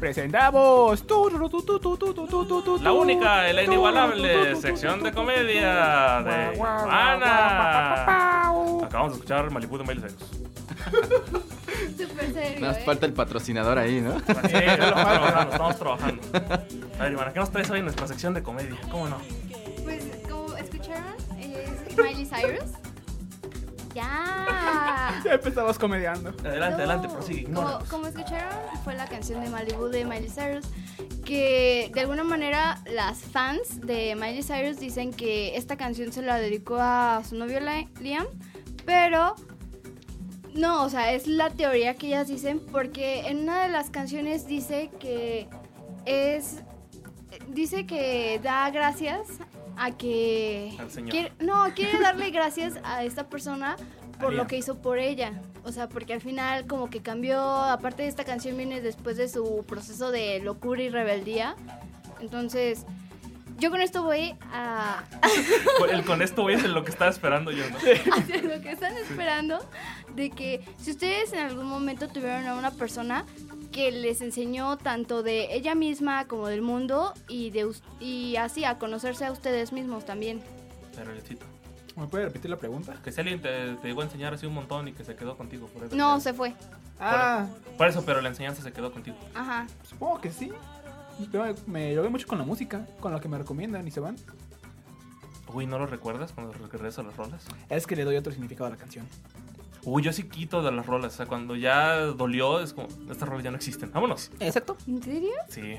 [0.00, 1.04] Presentamos
[2.82, 8.48] la única y la inigualable sección de comedia de Ana.
[8.84, 10.10] Acabamos de escuchar Malibu de Miley
[11.96, 12.66] Súper serio.
[12.66, 12.82] Nos ¿eh?
[12.84, 14.18] falta el patrocinador ahí, ¿no?
[14.18, 16.22] Sí, estamos, estamos trabajando.
[16.98, 18.76] A ver, Ivana, ¿qué nos traes hoy en nuestra sección de comedia?
[18.90, 19.18] ¿Cómo no?
[19.82, 22.83] Pues, como escucharon, es Miley Cyrus.
[23.94, 25.20] Ya.
[25.24, 26.30] Ya empezamos comediando.
[26.44, 27.44] Adelante, adelante, prosigue.
[27.44, 28.50] Como, como escucharon,
[28.82, 30.66] fue la canción de Malibu de Miley Cyrus.
[31.24, 36.36] Que de alguna manera las fans de Miley Cyrus dicen que esta canción se la
[36.38, 38.26] dedicó a su novio Li- Liam.
[38.84, 39.34] Pero
[40.54, 42.60] no, o sea, es la teoría que ellas dicen.
[42.70, 45.48] Porque en una de las canciones dice que
[46.04, 46.56] es.
[47.48, 49.26] Dice que da gracias
[49.76, 50.74] a que.
[50.78, 51.10] Al Señor.
[51.10, 53.76] quiere- no, quiere darle gracias a esta persona
[54.20, 55.32] por lo que hizo por ella.
[55.64, 59.28] O sea, porque al final como que cambió, aparte de esta canción viene después de
[59.28, 61.56] su proceso de locura y rebeldía.
[62.20, 62.86] Entonces,
[63.58, 65.04] yo con esto voy a
[65.90, 67.76] El con esto voy hacer lo que estaba esperando yo, ¿no?
[68.48, 69.58] lo que están esperando,
[70.14, 73.24] de que si ustedes en algún momento tuvieron a una persona
[73.74, 78.78] que les enseñó tanto de ella misma como del mundo y, de, y así a
[78.78, 80.40] conocerse a ustedes mismos también.
[80.94, 81.44] Pero Leoncito,
[81.96, 82.94] ¿Me puede repetir la pregunta?
[83.02, 85.36] que si alguien te, te llegó a enseñar así un montón y que se quedó
[85.36, 85.96] contigo por eso.
[85.96, 86.54] No, se fue.
[87.00, 89.16] Ah, Por eso, pero la enseñanza se quedó contigo.
[89.34, 89.66] Ajá.
[89.88, 90.52] supongo que sí.
[91.32, 94.14] Yo me llevé mucho con la música, con lo que me recomiendan y se van.
[95.52, 97.44] Uy, ¿no lo recuerdas cuando regreso a las rolas?
[97.68, 99.06] Es que le doy otro significado a la canción.
[99.84, 101.14] Uy, yo sí quito de las rolas.
[101.14, 103.90] O sea, cuando ya dolió, es como, estas rolas ya no existen.
[103.92, 104.30] Vámonos.
[104.40, 104.76] Exacto.
[104.86, 105.30] ¿En serio?
[105.48, 105.76] Sí.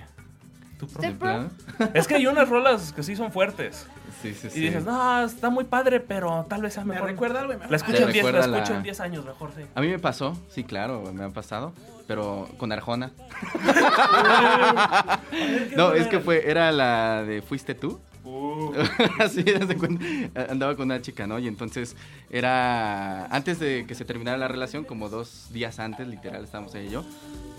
[0.77, 1.49] Tú ¿Usted, propio.
[1.77, 1.89] pro?
[1.93, 3.87] Es que hay unas rolas que sí son fuertes.
[4.21, 4.59] Sí, sí, sí.
[4.59, 7.09] Y dices, no, está muy padre, pero tal vez sea Me mejor.
[7.09, 9.25] recuerda algo y me La escucho, en 10, la recuerda la- escucho en 10 años
[9.25, 9.61] mejor, sí.
[9.73, 11.71] A mí me pasó, sí, claro, me ha pasado,
[12.07, 13.11] pero con Arjona.
[15.75, 17.99] No, es que fue, era la de Fuiste tú.
[20.49, 21.39] Andaba con una chica, ¿no?
[21.39, 21.95] Y entonces
[22.29, 26.88] era antes de que se terminara la relación, como dos días antes, literal, estábamos ella
[26.88, 27.05] y yo.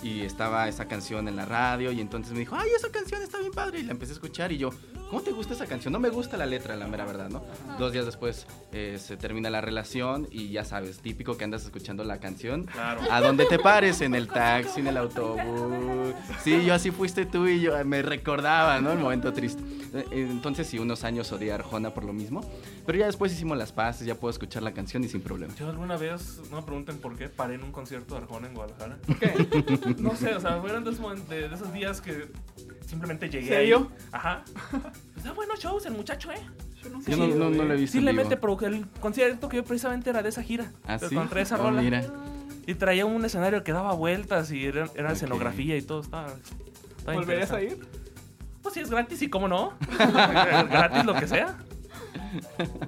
[0.03, 3.39] Y estaba esa canción en la radio y entonces me dijo, ay, esa canción está
[3.39, 3.81] bien padre.
[3.81, 4.71] Y la empecé a escuchar y yo,
[5.11, 5.93] ¿cómo te gusta esa canción?
[5.93, 7.43] No me gusta la letra, la mera verdad, ¿no?
[7.79, 12.05] Dos días después eh, se termina la relación y ya sabes, típico que andas escuchando
[12.05, 12.65] la canción.
[12.67, 13.01] claro.
[13.11, 16.15] A donde te pares, en el taxi, en el autobús.
[16.45, 18.93] Sí, yo así fuiste tú y yo me recordaba, ¿no?
[18.93, 19.63] El momento triste.
[19.95, 22.43] Eh, Entonces sí, unos años odié a Arjona por lo mismo.
[22.87, 25.53] Pero ya después hicimos las paces, ya puedo escuchar la canción y sin problema.
[25.57, 28.55] Yo alguna vez, no me pregunten por qué, paré en un concierto de Arjona en
[28.55, 28.99] Guadalajara.
[29.21, 29.97] ¿Qué?
[29.99, 32.29] No sé, o sea, fueron de esos, de, de esos días que
[32.87, 33.91] simplemente llegué ¿Serio?
[33.93, 34.07] ahí.
[34.13, 34.45] Ajá.
[35.17, 36.41] Está buenos shows el muchacho, ¿eh?
[37.09, 37.99] Yo no, no, no lo he visto.
[38.41, 40.71] Pero que el concierto que yo precisamente era de esa gira.
[40.87, 41.29] ¿Ah, Pero sí?
[41.29, 41.83] Traía esa Oh, rola.
[41.83, 42.05] mira.
[42.69, 45.15] Y traía un escenario que daba vueltas y era, era Ok.
[45.17, 46.01] escenografía y todo.
[46.03, 46.29] Estaba,
[46.99, 47.85] estaba ¿Volverías a ir?
[48.63, 49.73] Pues sí, es gratis y cómo no.
[49.99, 51.59] gratis lo que sea.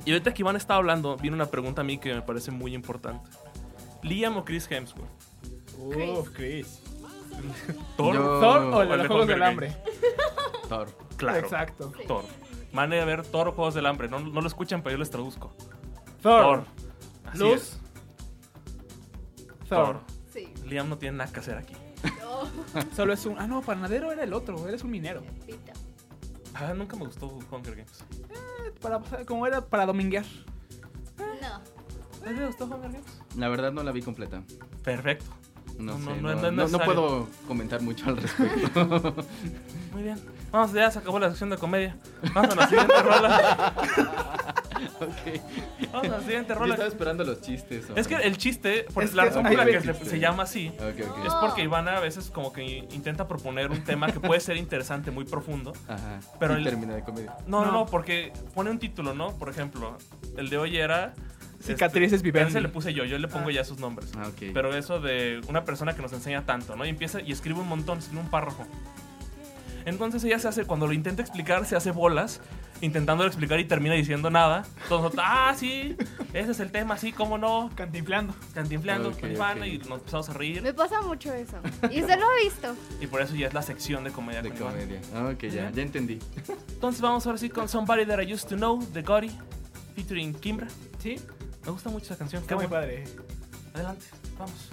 [0.04, 2.74] Y ahorita que Iván estaba hablando, viene una pregunta a mí que me parece muy
[2.74, 3.28] importante.
[4.02, 5.08] ¿Liam o Chris Hemsworth?
[5.78, 6.80] Uf, Chris.
[7.96, 8.14] ¿Thor?
[8.14, 9.42] Yo- Thor o o el de los Juegos del.
[9.42, 9.76] Hambre.
[10.68, 10.88] Thor.
[11.16, 11.38] Claro.
[11.38, 11.92] Exacto.
[12.06, 12.24] Thor.
[12.72, 14.08] Van a ver Thor o Juegos del Hambre.
[14.08, 15.52] No, no lo escuchan, pero yo les traduzco.
[16.22, 16.42] Thor.
[16.42, 16.64] Thor.
[17.26, 17.54] Así Luz.
[17.54, 17.80] es.
[19.68, 19.86] Thor.
[19.86, 20.00] Thor.
[20.32, 20.52] Sí.
[20.66, 21.74] Liam no tiene nada que hacer aquí.
[22.96, 23.38] Solo es un.
[23.38, 24.68] Ah, no, panadero era el otro.
[24.68, 25.22] Eres un minero.
[25.46, 25.72] Pita.
[26.54, 28.04] Ah, nunca me gustó Hunger Games.
[28.80, 30.24] Para, pasar- como era para dominguear.
[31.18, 31.24] No.
[31.56, 33.04] ¿A ti te gustó Hunger Games?
[33.36, 34.42] La verdad no la vi completa.
[34.84, 35.26] Perfecto.
[35.78, 36.84] No, No, sé, no, no, no es no- no necesario.
[36.86, 38.84] puedo comentar mucho al respecto.
[39.92, 40.18] Muy bien.
[40.50, 41.96] Vamos, ya se acabó la sección de comedia.
[42.34, 43.74] Vamos a la siguiente rola.
[45.00, 45.90] ok.
[45.92, 46.74] Vamos a la siguiente Yo rola.
[46.74, 47.86] estaba esperando los chistes.
[47.96, 50.68] Es que el chiste, por Es la razón por la que se, se llama así,
[50.78, 51.26] Ok, ok.
[51.26, 52.62] es porque Ivana a veces como que
[52.92, 55.72] intenta proponer un tema que puede ser interesante, muy profundo.
[55.88, 56.20] Ajá.
[56.38, 57.34] Pero y el- termina de comedia.
[57.46, 57.86] No, no, No.
[57.86, 59.36] porque pone un título, ¿no?
[59.36, 59.96] Por ejemplo,
[60.36, 61.14] el de hoy era...
[61.60, 62.50] Cicatrices este, Vivendi.
[62.50, 64.12] Ese le puse yo, yo le pongo ya sus nombres.
[64.16, 64.52] Ah, ok.
[64.54, 66.86] Pero eso de una persona que nos enseña tanto, ¿no?
[66.86, 68.64] Y empieza y escribe un montón, escribe un párrafo.
[69.84, 72.40] Entonces ella se hace, cuando lo intenta explicar, se hace bolas,
[72.80, 74.64] intentando explicar y termina diciendo nada.
[74.88, 75.96] Todos nosotros, ah, sí,
[76.32, 77.70] ese es el tema, sí, cómo no.
[77.74, 78.34] Cantinflando.
[78.54, 79.66] Cantinflando Ok, con Ivana ok.
[79.66, 80.62] y nos empezamos a reír.
[80.62, 81.56] Me pasa mucho eso.
[81.90, 82.74] Y usted lo ha visto.
[83.00, 85.00] Y por eso ya es la sección de comedia De con comedia.
[85.14, 86.18] Ah, ok, ya, ya entendí.
[86.70, 89.30] Entonces vamos ahora sí con Somebody That I Used to Know de Gotti,
[89.94, 90.68] featuring Kimbra.
[91.02, 91.16] Sí.
[91.64, 92.42] Me gusta mucho esa canción.
[92.42, 92.82] Está Qué muy bueno.
[92.82, 93.04] padre.
[93.74, 94.06] Adelante,
[94.38, 94.70] vamos.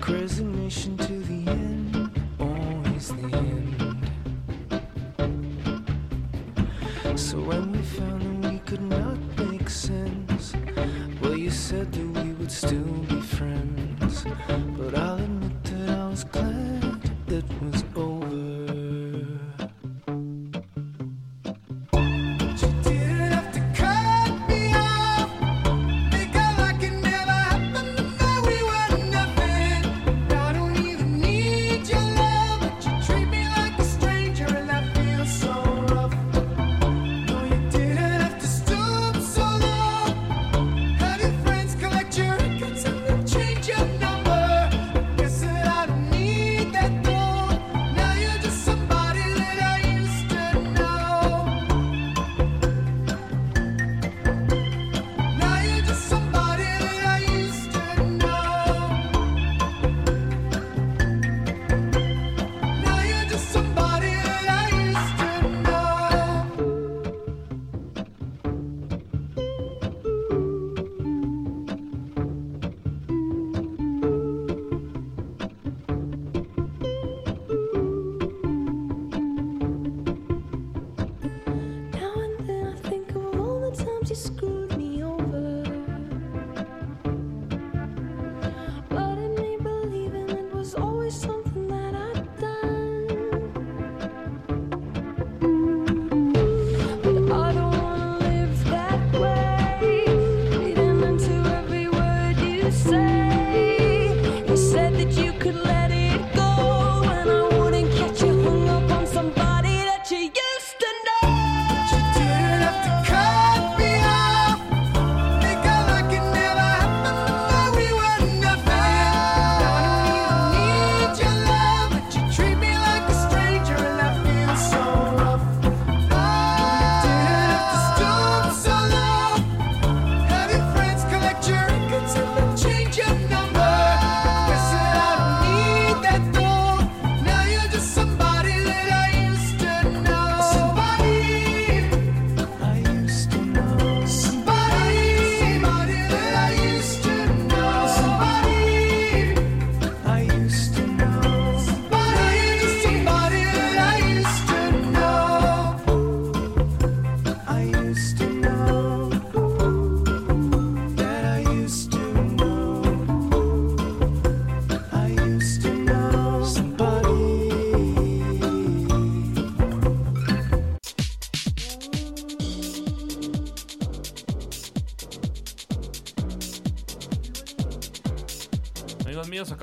[0.00, 1.23] crazy mission to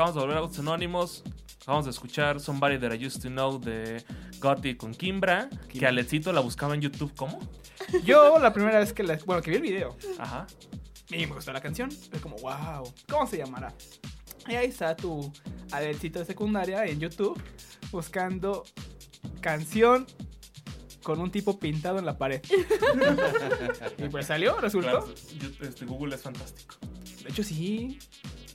[0.01, 1.23] acabamos de volver a Anónimos.
[1.61, 4.03] Acabamos de escuchar Somebody That I Used to Know de
[4.39, 5.47] Gotti con Kimbra.
[5.69, 7.13] Que Alecito la buscaba en YouTube.
[7.15, 7.39] ¿Cómo?
[8.03, 10.47] Yo la primera vez que la, bueno, que vi el video Ajá.
[11.09, 13.73] y me gustó la canción, fue como, wow, ¿cómo se llamará?
[14.47, 15.31] Y ahí está tu
[15.71, 17.39] Adelcito de secundaria en YouTube
[17.91, 18.63] buscando
[19.39, 20.07] canción
[21.03, 22.41] con un tipo pintado en la pared.
[23.99, 25.05] y pues salió, resultó.
[25.05, 25.13] Claro,
[25.61, 26.75] este, Google es fantástico.
[27.23, 27.99] De hecho, sí.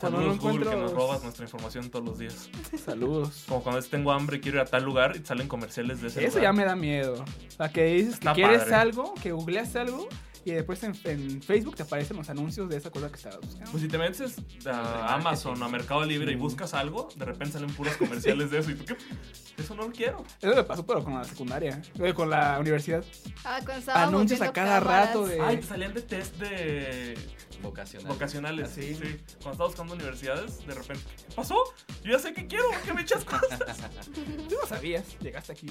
[0.00, 0.82] Cuando no Saludos Google que encuentro.
[0.82, 2.50] nos robas nuestra información todos los días.
[2.84, 3.44] Saludos.
[3.48, 6.08] Como cuando es, tengo hambre y quiero ir a tal lugar y salen comerciales de
[6.08, 6.42] ese Eso lugar.
[6.42, 7.24] ya me da miedo.
[7.48, 8.74] O sea, que dices que quieres padre.
[8.74, 10.08] algo, que googleas algo
[10.44, 13.68] y después en, en Facebook te aparecen los anuncios de esa cosa que estabas buscando.
[13.72, 14.36] Pues si te metes
[14.66, 18.58] a Amazon o a Mercado Libre y buscas algo, de repente salen puros comerciales de
[18.58, 18.70] eso.
[18.70, 18.96] ¿Y tú qué?
[19.60, 20.22] Eso no lo quiero.
[20.40, 23.02] Eso me pasó, pero con la secundaria, eh, con la universidad.
[23.44, 25.06] Ah, cuando Anuncios a cada cámaras.
[25.08, 25.40] rato de.
[25.40, 27.18] Ay, te salían de test de
[27.62, 28.08] Vocacional.
[28.12, 28.70] vocacionales.
[28.70, 28.94] Sí.
[28.94, 29.16] Sí.
[29.42, 31.56] Cuando estaba buscando universidades, de repente, ¿qué pasó?
[32.04, 33.58] Yo ya sé que quiero, que me echas cosas.
[34.48, 35.66] Tú no sabías, llegaste aquí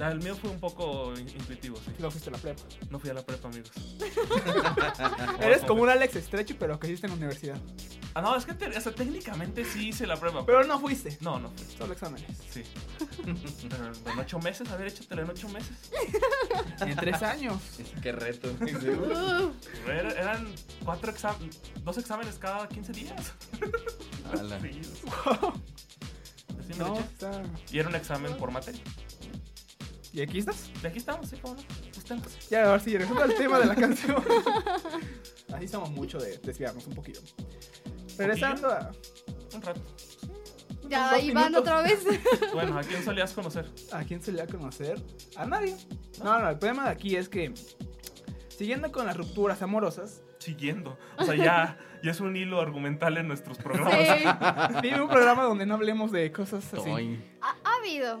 [0.00, 1.92] Ah, El mío fue un poco in- intuitivo, sí.
[1.98, 2.62] no fuiste a la prepa.
[2.90, 3.70] No fui a la prepa, amigos.
[5.40, 7.56] Eres como un Alex Estrecho, pero que hiciste en la universidad.
[8.14, 10.44] Ah, no, es que te- o sea, técnicamente sí hice la prepa.
[10.44, 11.16] Pero no fuiste.
[11.20, 11.66] No, no fui.
[11.76, 12.26] Solo exámenes.
[12.50, 12.62] Sí.
[13.68, 15.76] Pero en ocho meses, a ver, échatela en ocho meses.
[16.80, 17.60] En tres años.
[18.02, 18.50] Qué reto.
[19.86, 20.48] Era- eran
[20.84, 21.10] cuatro
[21.84, 23.32] dos exámenes cada 15 días.
[24.38, 24.60] Ala.
[24.60, 24.88] Seguidos.
[26.66, 27.04] sí me lo No, eché.
[27.04, 27.42] está...
[27.72, 28.80] Y era un examen por materia.
[30.12, 30.70] ¿Y aquí estás?
[30.82, 31.60] De aquí estamos, sí, cómo no.
[31.92, 32.32] Sustentos.
[32.50, 34.16] Ya, ahora sí, regresando al tema de la canción.
[35.52, 37.20] Así estamos mucho de desviarnos un poquito.
[38.16, 38.90] Regresando a...
[39.54, 39.80] Un rato.
[40.88, 41.60] Ya, Iván, minutos.
[41.60, 42.00] otra vez.
[42.54, 43.70] Bueno, ¿a quién solías conocer?
[43.92, 45.00] ¿A quién se le va a conocer?
[45.36, 45.76] A nadie.
[46.24, 47.52] No, no, el problema de aquí es que,
[48.48, 50.98] siguiendo con las rupturas amorosas, Siguiendo.
[51.18, 53.94] O sea, ya, ya es un hilo argumental en nuestros programas.
[54.00, 54.24] Sí.
[54.82, 57.18] vive un programa donde no hablemos de cosas así.
[57.42, 58.20] Ha, ha habido.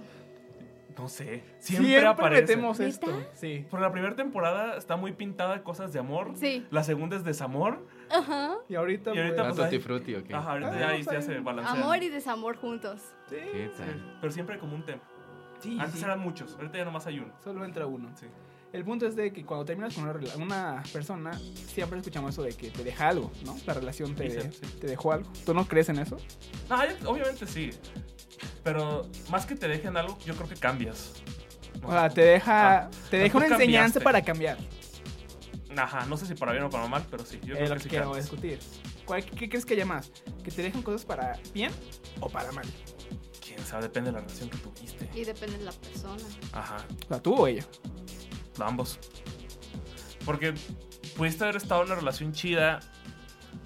[0.98, 1.42] No sé.
[1.60, 2.42] Siempre, Siempre, aparece.
[2.42, 3.06] metemos esto.
[3.32, 3.64] Sí.
[3.70, 6.32] Por la primera temporada está muy pintada de cosas de amor.
[6.34, 6.66] Sí.
[6.70, 7.86] La segunda es desamor.
[8.10, 8.56] Ajá.
[8.68, 10.34] Y ahorita, Y ahorita, pues, ¿Ah, pues, Frutti o qué?
[10.34, 11.72] Ajá, ahorita Ah, ya ahí ya se balancea.
[11.82, 13.00] Amor y desamor juntos.
[13.30, 14.18] sí, ¿Qué Sí, tal?
[14.20, 15.00] pero siempre como un tema.
[15.60, 16.04] sí, Antes sí.
[16.04, 17.32] eran muchos, ahorita ya nomás hay uno.
[17.44, 18.10] Solo entra uno.
[18.16, 18.26] Sí.
[18.72, 21.30] El punto es de que cuando terminas con una, una persona,
[21.72, 23.56] siempre escuchamos eso de que te deja algo, ¿no?
[23.66, 24.76] La relación te, Sí, sí, sí.
[24.80, 25.30] te dejó algo.
[25.46, 26.18] ¿Tú no crees en eso?
[26.68, 27.70] No, yo- obviamente sí.
[28.62, 31.14] Pero más que te dejen algo, yo creo que cambias.
[31.80, 32.14] No O sea, sé.
[32.16, 34.00] te deja, Ah, te deja una enseñanza cambiaste.
[34.00, 34.58] para cambiar.
[35.76, 37.38] Ajá, no sé si para bien o para mal, pero sí.
[37.44, 38.58] Yo es creo lo que que sí quiero discutir.
[39.06, 40.10] ¿Cuál- ¿Qué crees que haya más?
[40.44, 41.70] ¿Que te dejen cosas para bien
[42.20, 42.66] o para mal?
[43.44, 45.08] Quién sabe, depende de la relación que tuviste.
[45.14, 46.22] Y depende de la persona.
[46.52, 46.76] Ajá,
[47.08, 47.64] sea, tú o ella.
[48.60, 48.98] Ambos.
[50.24, 50.54] Porque
[51.16, 52.80] pudiste haber estado en una relación chida,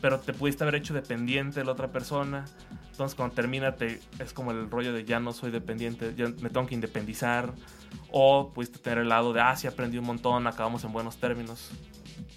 [0.01, 2.45] pero te pudiste haber hecho dependiente de la otra persona.
[2.91, 6.51] Entonces cuando termina te, es como el rollo de ya no soy dependiente, ya me
[6.51, 7.55] tengo que independizar.
[8.11, 11.71] O pudiste tener el lado de, ah, sí aprendí un montón, acabamos en buenos términos.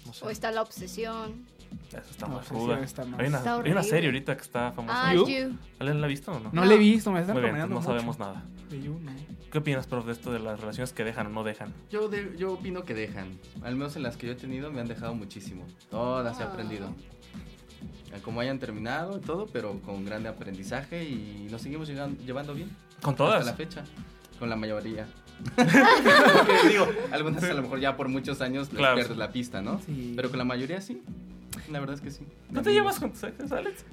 [0.04, 1.46] No O está la obsesión.
[1.88, 2.80] Eso está No, más ruda.
[2.80, 5.08] está más- Hay una, Está hay una serie ahorita que está famosa.
[5.08, 5.24] Ah, ¿You?
[5.78, 6.50] ¿Alguien la ha visto o no?
[6.52, 6.64] No, No.
[6.64, 7.82] le he visto, me están Muy bien, no mucho.
[7.82, 8.44] sabemos nada.
[8.70, 9.12] De You, no.
[9.52, 11.72] ¿Qué opinas, prof, de esto de las relaciones que dejan o no dejan?
[11.90, 13.38] Yo, de- yo opino que dejan.
[13.62, 15.64] Al menos en las que yo he tenido me han dejado muchísimo.
[15.90, 16.46] Todas he Ah.
[16.46, 16.88] aprendido.
[18.12, 22.54] Eh, Como hayan terminado y todo, pero con grande aprendizaje y nos seguimos llegan- llevando
[22.54, 22.70] bien.
[23.02, 23.46] ¿Con Hasta todas?
[23.46, 23.84] la fecha.
[24.38, 25.06] Con la mayoría.
[25.56, 28.96] Porque, digo, algunas a lo mejor ya por muchos años Claro.
[28.96, 29.80] pierdes la pista, ¿no?
[29.84, 30.12] Sí.
[30.16, 31.02] Pero con la mayoría sí.
[31.70, 32.24] La verdad es que sí.
[32.50, 32.72] ¿No te Amigos.
[32.72, 33.84] llevas con tus exes, Alex?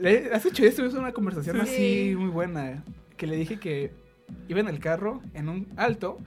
[0.00, 1.72] Le- Has hecho esto, es una conversación Sí.
[1.72, 2.84] así muy buena.
[3.16, 3.92] Que le dije que
[4.48, 6.18] iba en el carro, en un alto,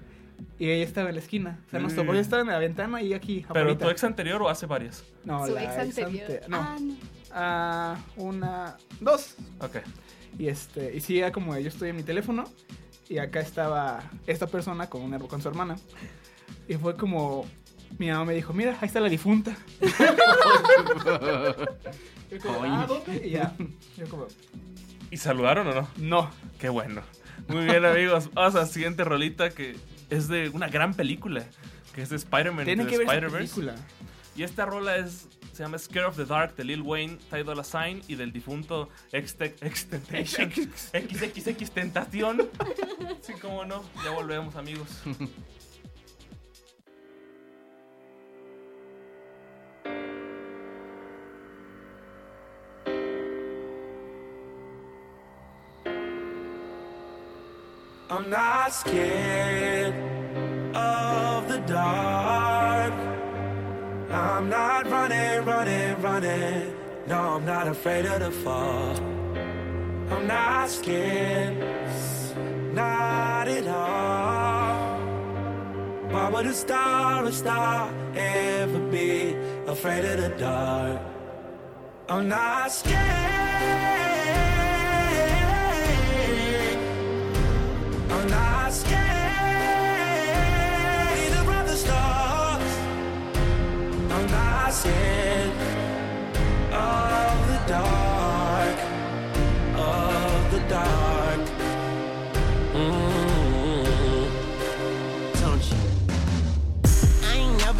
[0.59, 1.59] y ella estaba en la esquina.
[1.67, 2.17] O sea, nos tocó, Mm.
[2.17, 3.45] estaba en la ventana y aquí.
[3.53, 5.03] ¿Pero tu ex anterior o hace varias?
[5.23, 6.23] No, Su la ex anterior.
[6.31, 6.93] ante- No, Ah, no.
[7.31, 9.35] ah, una, dos.
[9.59, 9.77] Ok.
[10.37, 12.43] Y este, y sí, era como yo estoy en mi teléfono
[13.07, 15.75] y acá estaba esta persona con, una, con su hermana.
[16.67, 17.45] Y fue como,
[17.97, 19.55] mi mamá me dijo, mira, ahí está la difunta.
[22.31, 22.63] Yo como.
[22.63, 23.53] "Ah, ¿dónde?" Y ya,
[23.97, 24.27] yo como,
[25.11, 25.87] ¿Y saludaron o no?
[25.97, 26.31] no.
[26.59, 27.01] Qué bueno.
[27.47, 28.29] Muy bien, amigos.
[28.33, 29.75] Vamos a la siguiente rolita que
[30.09, 31.43] es de una gran película.
[31.93, 33.53] Que es de Spider-Man Tiene que ver esa Spider-Verse.
[33.61, 33.75] película.
[34.35, 37.63] Y esta rola es, se llama Scare of the Dark de Lil Wayne, Ty Dolla
[37.63, 40.51] Sign y del difunto X-Temptation.
[40.51, 42.49] XXX Tentación.
[43.21, 43.83] Sí, cómo no.
[44.03, 44.87] Ya volvemos, amigos.
[58.09, 59.95] I'm not scared
[60.75, 62.93] of the dark.
[64.11, 66.75] I'm not running, running, running.
[67.07, 68.95] No, I'm not afraid of the fall.
[70.11, 71.57] I'm not scared,
[72.73, 74.99] not at all.
[76.11, 79.33] Why would a star, a star, ever be
[79.65, 81.01] afraid of the dark?
[82.09, 84.52] I'm not scared.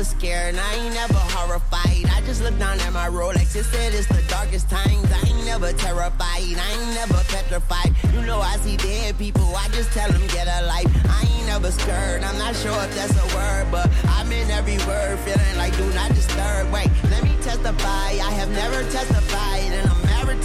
[0.04, 2.06] Never scared, I ain't never horrified.
[2.12, 5.10] I just look down at my Rolex, it said it's the darkest times.
[5.12, 7.96] I ain't never terrified, I ain't never petrified.
[8.14, 10.92] You know I see dead people, I just tell them get a life.
[11.06, 14.78] I ain't never scared, I'm not sure if that's a word, but I'm in every
[14.88, 16.72] word, feeling like do not disturb.
[16.72, 19.72] Wait, let me testify, I have never testified,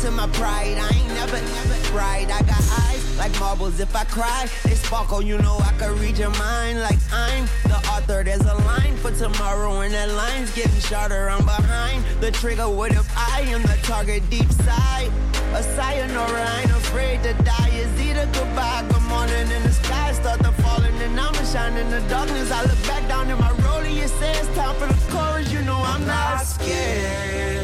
[0.03, 0.79] to my pride.
[0.79, 2.31] I ain't never, never cried.
[2.31, 4.47] I got eyes like marbles if I cry.
[4.63, 8.23] They sparkle, you know I can read your mind like I'm the author.
[8.23, 11.29] There's a line for tomorrow, and that line's getting shorter.
[11.29, 12.69] I'm behind the trigger.
[12.69, 15.11] What if I am the target deep side?
[15.55, 17.71] A sayonara, I ain't afraid to die.
[17.73, 21.91] Is either goodbye, good morning, and the sky start to falling, and I'ma shine in
[21.91, 22.53] the darkness.
[22.53, 25.53] I look back down at my rollie, it says time for the chorus.
[25.53, 27.58] You know I'm not scared.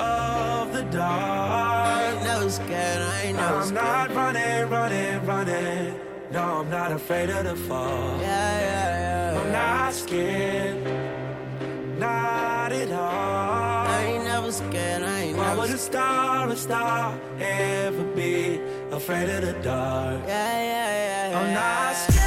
[0.00, 2.14] Of the I dark.
[2.14, 3.02] ain't never scared.
[3.02, 5.94] I ain't never I'm not running, running, running.
[6.30, 8.18] No, I'm not afraid of the fall.
[8.20, 9.40] Yeah, yeah, yeah.
[9.40, 10.78] I'm not scared.
[11.98, 13.86] Not at all.
[13.88, 18.60] I ain't never scared, I ain't Why never would a star, a star ever be
[18.92, 20.20] afraid of the dark?
[20.26, 21.38] Yeah, yeah, yeah, yeah.
[21.38, 22.17] I'm not scared.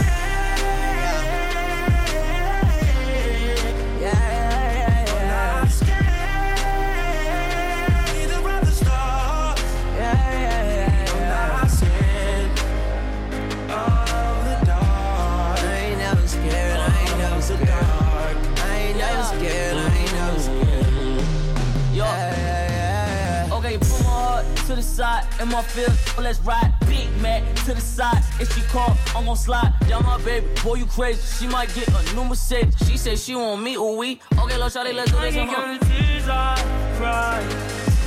[29.32, 30.46] Gon' slide down my baby.
[30.62, 31.22] Boy, you crazy.
[31.38, 32.76] She might get a new Mercedes.
[32.86, 34.20] She said she want me, ooh we.
[34.38, 35.36] Okay, let's shawty, let's do this.
[35.38, 35.80] I Come on.
[35.80, 36.56] can tears I
[36.98, 37.40] cry.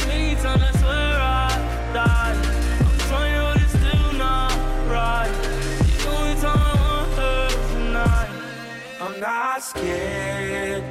[0.06, 1.48] Many times I swear I
[1.94, 2.34] die.
[2.84, 4.52] I'm trying, but it's still not
[4.90, 5.32] right.
[6.02, 8.30] The only time I want her tonight.
[9.00, 10.84] I'm not scared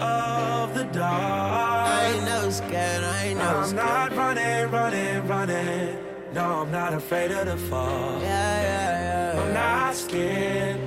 [0.00, 1.90] of the dark.
[1.90, 3.86] I ain't never scared, I ain't never I'm scared.
[3.86, 5.99] not running, running, running.
[6.32, 8.20] No, I'm not afraid of the fall.
[8.20, 9.42] Yeah, yeah, yeah.
[9.42, 10.80] I'm not scared.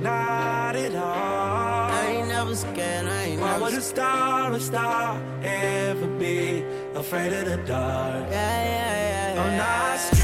[0.00, 1.90] Not at all.
[1.92, 6.64] I ain't never scared, I ain't Why never would a star, a star ever be
[6.94, 8.26] afraid of the dark?
[8.30, 9.42] Yeah, yeah, yeah, yeah.
[9.42, 10.21] I'm not scared.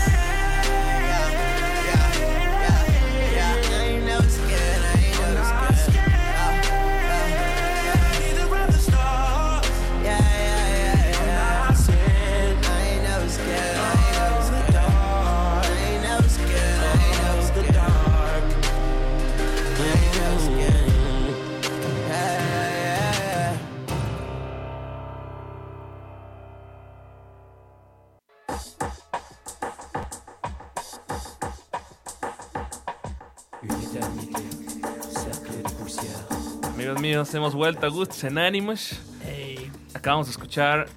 [36.88, 38.98] Amigos míos, hemos vuelto a Gustos en Animus.
[39.22, 40.88] Hey, Acabamos de escuchar.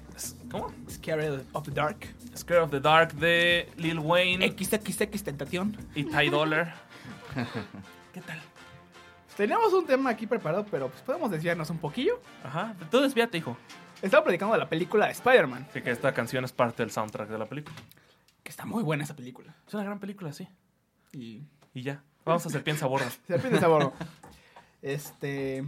[0.50, 0.72] ¿Cómo?
[0.90, 1.98] Scared of the Dark.
[2.34, 5.76] Scare of the Dark de Lil Wayne XXX Tentación.
[5.94, 6.74] y Ty Dollar.
[8.14, 8.40] ¿Qué tal?
[9.36, 12.18] Tenemos un tema aquí preparado, pero pues podemos desviarnos un poquillo.
[12.42, 13.58] Ajá, tú desvíate, hijo.
[14.00, 17.28] Estaba predicando de la película de Spider-Man, Sí, que esta canción es parte del soundtrack
[17.28, 17.76] de la película.
[18.42, 19.54] que está muy buena esa película.
[19.68, 20.48] Es una gran película, sí.
[21.12, 21.42] Y
[21.74, 22.02] Y ya.
[22.24, 23.10] Vamos a hacer piensa borra.
[23.26, 23.92] Serpiente sabor.
[24.82, 25.64] Este.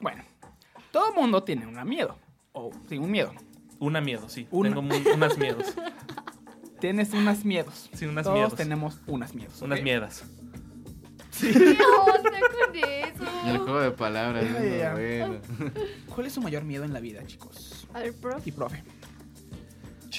[0.00, 0.24] Bueno,
[0.90, 2.16] todo mundo tiene un miedo.
[2.52, 3.32] O, sí, un miedo.
[3.78, 4.46] Una miedo, sí.
[4.50, 4.70] Una.
[4.74, 5.74] Tengo unas miedos.
[6.80, 7.90] Tienes unas miedos.
[7.92, 8.54] Sí, unas Todos miedos.
[8.54, 9.60] tenemos unas miedos.
[9.60, 10.24] Unas miedas.
[11.38, 11.48] ¿Qué
[12.06, 13.46] onda con eso?
[13.46, 14.44] El juego de palabras.
[14.92, 15.40] Bueno.
[16.14, 17.86] ¿Cuál es su mayor miedo en la vida, chicos?
[17.94, 18.14] A ver.
[18.44, 18.82] Y profe.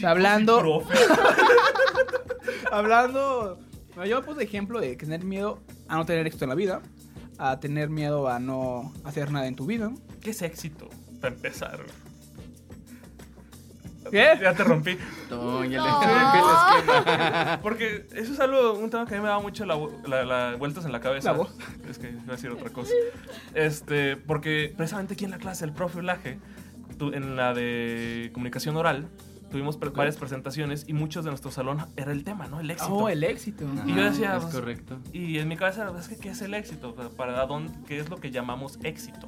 [0.06, 0.60] Hablando.
[0.60, 0.98] Profe.
[2.72, 3.60] Hablando.
[3.96, 6.82] bueno, Yo puse ejemplo de tener miedo a no tener éxito en la vida.
[7.44, 9.92] A tener miedo a no hacer nada en tu vida.
[10.22, 10.90] ¿Qué es éxito?
[11.20, 11.80] Para empezar.
[14.12, 14.38] ¿Qué?
[14.42, 14.98] Ya te rompí.
[15.30, 16.02] No, ya le No.
[16.02, 17.60] rompí el esquema.
[17.62, 19.76] Porque eso es algo, un tema que a mí me da mucho la,
[20.08, 21.32] la- la- vueltas en la cabeza.
[21.32, 21.56] La voz.
[21.90, 22.92] Es que iba a decir otra cosa.
[23.54, 26.40] Este, porque precisamente aquí en la clase, el profe Laje,
[27.00, 29.08] en la de comunicación oral,
[29.52, 32.60] tuvimos pre- varias presentaciones y muchos de nuestro salón era el tema, ¿no?
[32.60, 32.94] El éxito.
[32.96, 33.66] Oh, el éxito.
[33.86, 35.00] Y yo Ajá, decía, Es pues, correcto.
[35.14, 36.96] Y en mi cabeza, es que, ¿qué es el éxito?
[37.16, 39.28] ¿Para dónde, ¿Qué es lo que llamamos éxito?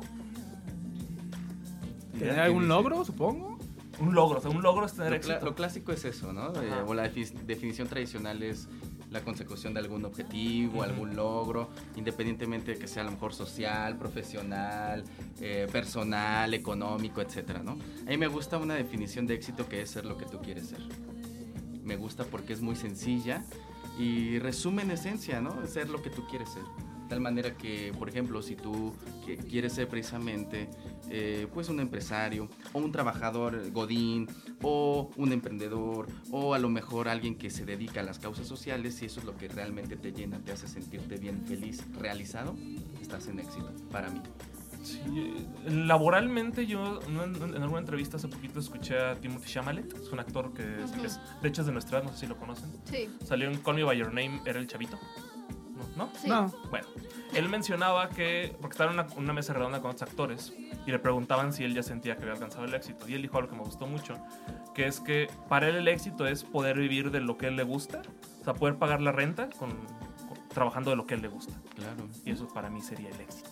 [2.18, 3.58] ¿Tener algún logro, supongo?
[4.00, 5.46] Un logro, o sea, un logro es tener Lo, éxito.
[5.46, 6.48] lo clásico es eso, ¿no?
[6.62, 6.84] Eh, Ajá.
[6.88, 8.68] o la defi- definición tradicional es
[9.14, 13.98] la consecución de algún objetivo, algún logro, independientemente de que sea a lo mejor social,
[13.98, 15.04] profesional,
[15.40, 17.74] eh, personal, económico, etcétera, ¿no?
[17.74, 20.68] A mí me gusta una definición de éxito que es ser lo que tú quieres
[20.68, 20.82] ser.
[21.84, 23.46] Me gusta porque es muy sencilla
[24.00, 25.66] y resume en esencia, ¿no?
[25.68, 26.64] Ser lo que tú quieres ser.
[27.14, 28.92] Tal manera que, por ejemplo, si tú
[29.48, 30.68] quieres ser precisamente
[31.12, 34.28] eh, pues un empresario o un trabajador godín
[34.64, 38.96] o un emprendedor o a lo mejor alguien que se dedica a las causas sociales,
[38.96, 42.56] si eso es lo que realmente te llena, te hace sentirte bien, feliz, realizado,
[43.00, 44.20] estás en éxito, para mí.
[44.82, 47.18] Sí, eh, laboralmente yo en,
[47.62, 51.06] alguna entrevista hace poquito escuché a Timothy Chalamet, es un actor que es, Ujú.
[51.06, 52.72] es- de hecho es de nuestra edad, no sé si lo conocen.
[52.86, 55.00] Sí, Salió en Call Me By Your Name, era el chavito.
[55.96, 56.06] ¿No?
[56.06, 56.12] ¿No?
[56.20, 56.28] sí.
[56.28, 56.52] No.
[56.70, 56.88] Bueno,
[57.34, 60.54] él mencionaba que, porque estaba en una, una mesa redonda con otros actores
[60.86, 63.08] y le preguntaban si él ya sentía que había alcanzado el éxito.
[63.08, 64.18] Y él dijo algo que me gustó mucho,
[64.74, 67.64] que es que para él el éxito es poder vivir de lo que él le
[67.64, 68.02] gusta,
[68.42, 71.54] o sea, poder pagar la renta con, con- trabajando de lo que él le gusta.
[71.76, 72.08] Claro.
[72.26, 73.50] Y eso para mí sería el éxito.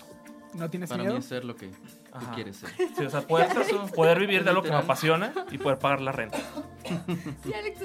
[0.53, 1.13] ¿No tienes Para miedo?
[1.13, 1.77] mí es ser lo que tú
[2.11, 2.33] Ajá.
[2.35, 2.69] quieres ser.
[2.97, 3.47] Sí, o sea, poder,
[3.95, 6.37] poder vivir de algo que me apasiona y poder pagar la renta.
[7.43, 7.79] Sí, Alex.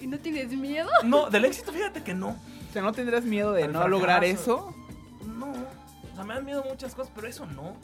[0.00, 0.88] ¿Y no tienes miedo?
[1.04, 2.36] No, del éxito, fíjate que no.
[2.70, 4.72] O sea, ¿no tendrás miedo de Al no lograr eso?
[5.26, 5.50] No.
[5.50, 7.74] O sea, me dan miedo muchas cosas, pero eso no.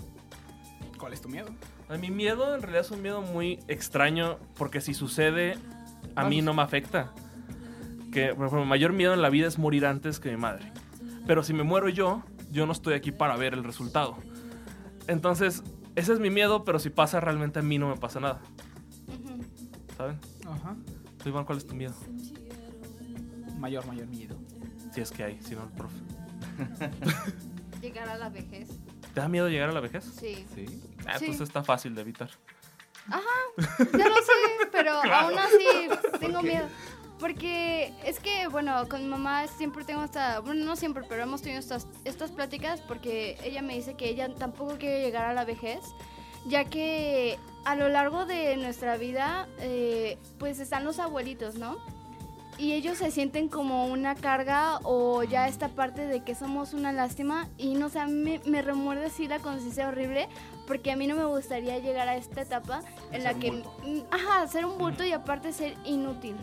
[0.97, 1.49] ¿Cuál es tu miedo?
[1.89, 5.59] A mi miedo en realidad es un miedo muy extraño porque si sucede
[6.15, 7.13] a mí no me afecta.
[8.13, 10.73] Que por ejemplo, mi mayor miedo en la vida es morir antes que mi madre.
[11.27, 12.23] Pero si me muero yo,
[12.53, 14.17] yo no estoy aquí para ver el resultado.
[15.09, 15.65] Entonces,
[15.97, 18.41] ese es mi miedo, pero si pasa realmente a mí no me pasa nada.
[19.97, 20.21] ¿Saben?
[20.47, 20.77] Ajá.
[21.21, 21.95] ¿Tú, Iván, cuál es tu miedo?
[23.59, 24.37] Mayor, mayor miedo.
[24.97, 25.95] Si es que hay, si no el profe.
[27.83, 28.71] Llegar a la vejez.
[29.13, 30.05] ¿Te da miedo llegar a la vejez?
[30.05, 30.47] Sí.
[30.55, 30.65] Sí.
[31.07, 31.27] Ah, Sí.
[31.27, 32.31] entonces está fácil de evitar.
[33.09, 35.29] Ya lo sé, pero Claro.
[35.29, 36.67] aún así tengo miedo.
[37.21, 41.43] Porque es que, bueno, con mi mamá siempre tengo esta, bueno, no siempre, pero hemos
[41.43, 45.45] tenido estas, estas pláticas porque ella me dice que ella tampoco quiere llegar a la
[45.45, 45.81] vejez,
[46.47, 51.77] ya que a lo largo de nuestra vida, eh, pues están los abuelitos, ¿no?
[52.59, 56.91] Y ellos se sienten como una carga o ya esta parte de que somos una
[56.91, 60.29] lástima y no sé, a mí me, me remuerde así la conciencia horrible
[60.67, 62.83] porque a mí no me gustaría llegar a esta etapa
[63.13, 63.65] en la que, mm,
[64.11, 66.37] ajá, ser un bulto y aparte ser inútil.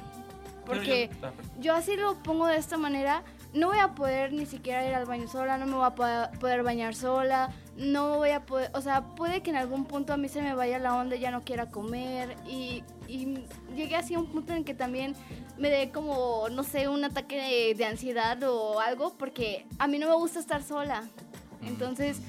[0.65, 1.09] Porque
[1.59, 3.23] yo así lo pongo de esta manera,
[3.53, 6.29] no voy a poder ni siquiera ir al baño sola, no me voy a poder,
[6.39, 10.17] poder bañar sola, no voy a poder, o sea, puede que en algún punto a
[10.17, 13.45] mí se me vaya la onda y ya no quiera comer y, y
[13.75, 15.15] llegué así a un punto en que también
[15.57, 19.99] me dé como, no sé, un ataque de, de ansiedad o algo, porque a mí
[19.99, 21.03] no me gusta estar sola.
[21.61, 22.19] Entonces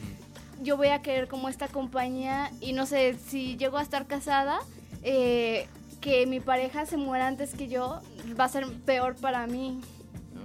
[0.63, 4.61] yo voy a querer como esta compañía y no sé, si llego a estar casada,
[5.03, 5.69] eh,
[6.01, 8.01] que mi pareja se muera antes que yo,
[8.39, 9.81] va a ser peor para mí.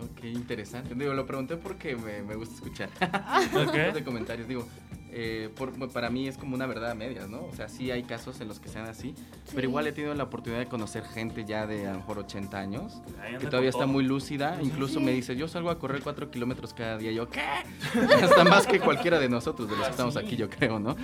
[0.01, 0.93] Ok, interesante.
[0.95, 2.89] Digo, lo pregunté porque me, me gusta escuchar.
[3.55, 3.93] Ok.
[3.93, 4.47] de comentarios.
[4.47, 4.67] Digo,
[5.11, 7.43] eh, por- para mí es como una verdad a medias, ¿no?
[7.45, 9.15] O sea, sí hay casos en los que sean así,
[9.55, 12.57] pero igual he tenido la oportunidad de conocer gente ya de a lo mejor 80
[12.59, 13.01] años
[13.39, 14.57] que todavía está muy lúcida.
[14.59, 14.67] Sí.
[14.67, 17.11] Incluso me dice, yo salgo a correr 4 kilómetros cada día.
[17.11, 17.41] Yo, ¿qué?
[18.23, 20.19] Hasta más que cualquiera de nosotros, de los que estamos Sí.
[20.19, 20.95] aquí, yo creo, ¿no?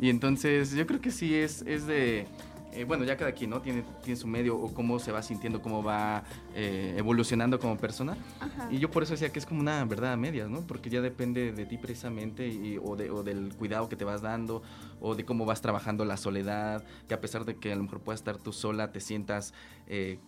[0.00, 2.26] Y entonces yo creo que sí es, es de...
[2.74, 3.60] eh, bueno, ya cada quien, ¿no?
[3.62, 8.16] Tiene, tiene su medio o cómo se va sintiendo, cómo va eh, evolucionando como persona.
[8.40, 8.68] Ajá.
[8.70, 10.66] Y yo por eso decía que es como una verdad a medias, ¿no?
[10.66, 14.22] Porque ya depende de ti precisamente y- o, de- o del cuidado que te vas
[14.22, 14.62] dando
[15.00, 18.00] o de cómo vas trabajando la soledad, que a pesar de que a lo mejor
[18.00, 19.54] puedas estar tú sola, te sientas
[19.86, 20.18] eh,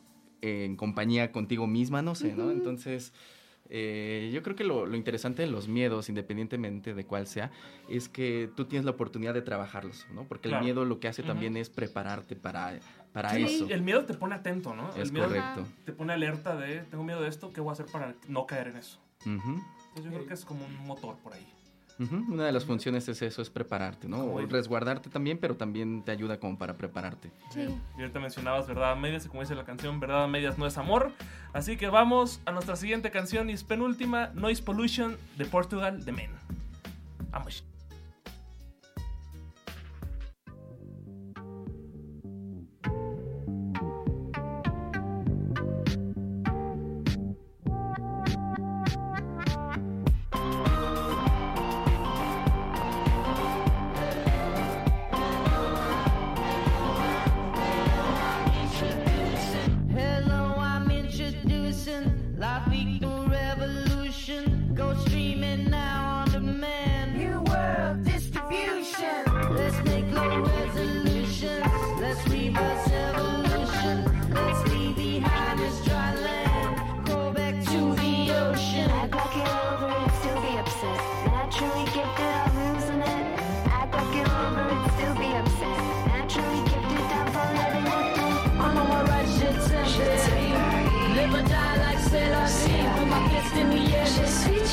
[0.42, 2.50] en compañía contigo misma, no sé, ¿no?
[2.50, 3.12] Entonces,
[3.70, 7.50] eh, yo creo que lo, lo interesante de los miedos, independientemente de cuál sea,
[7.88, 10.24] es que tú tienes la oportunidad de trabajarlos, ¿no?
[10.24, 10.58] Porque Claro.
[10.58, 12.78] el miedo lo que hace también es prepararte para,
[13.12, 13.66] para Sí, eso.
[13.68, 14.90] El miedo te pone atento, ¿no?
[14.90, 15.66] Es el miedo correcto.
[15.84, 18.68] te pone alerta de, tengo miedo de esto, ¿qué voy a hacer para no caer
[18.68, 19.00] en eso?
[19.22, 19.60] Ujú.
[19.88, 21.46] Entonces yo creo que es como un motor por ahí.
[21.98, 24.24] Una de las funciones es eso, es prepararte, ¿no?
[24.24, 27.30] O resguardarte también, pero también te ayuda como para prepararte.
[27.50, 27.66] Sí.
[27.96, 30.66] Y ahorita mencionabas verdad a medias, y como dice la canción, verdad a medias no
[30.66, 31.12] es amor.
[31.52, 36.12] Así que vamos a nuestra siguiente canción y es penúltima, Noise Pollution de Portugal, de
[36.12, 36.30] Men.
[37.30, 37.64] Vamos.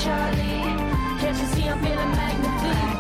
[0.03, 2.92] Can't you see I'm feeling magnifique?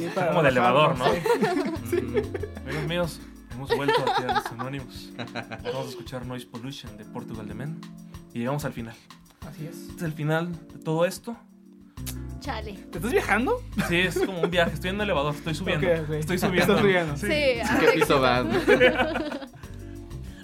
[0.00, 1.04] Sí, para como de elevador, ¿no?
[1.04, 3.20] relajarnos, Mm, Amigos míos,
[3.52, 5.12] hemos vuelto aquí a los Anónimos.
[5.64, 7.80] Vamos a escuchar Noise Pollution de Portugal de Men.
[8.34, 8.94] Y llegamos al final.
[9.48, 9.76] Así es.
[9.76, 11.36] Este es el final de todo esto.
[12.40, 12.74] Chale.
[12.74, 13.60] ¿Te estás viajando?
[13.88, 14.72] Sí, es como un viaje.
[14.74, 15.86] Estoy en un elevador, estoy subiendo.
[15.86, 16.10] Ok, ok.
[16.10, 16.60] Estoy subiendo.
[16.74, 17.16] Estás subiendo.
[17.16, 17.26] Sí.
[17.26, 18.46] Sí, ¿Qué piso vas?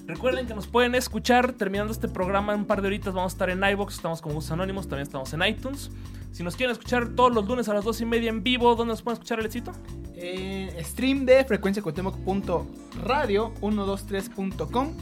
[0.06, 3.14] Recuerden que nos pueden escuchar terminando este programa en un par de horitas.
[3.14, 5.90] Vamos a estar en iBox, estamos como Gustos Anónimos, también estamos en iTunes.
[6.34, 8.90] Si nos quieren escuchar todos los lunes a las dos y media en vivo, ¿dónde
[8.92, 9.70] nos pueden escuchar, Alecito?
[10.16, 14.92] Eh, stream de frecuenciacuauhtémoc.radio 123.com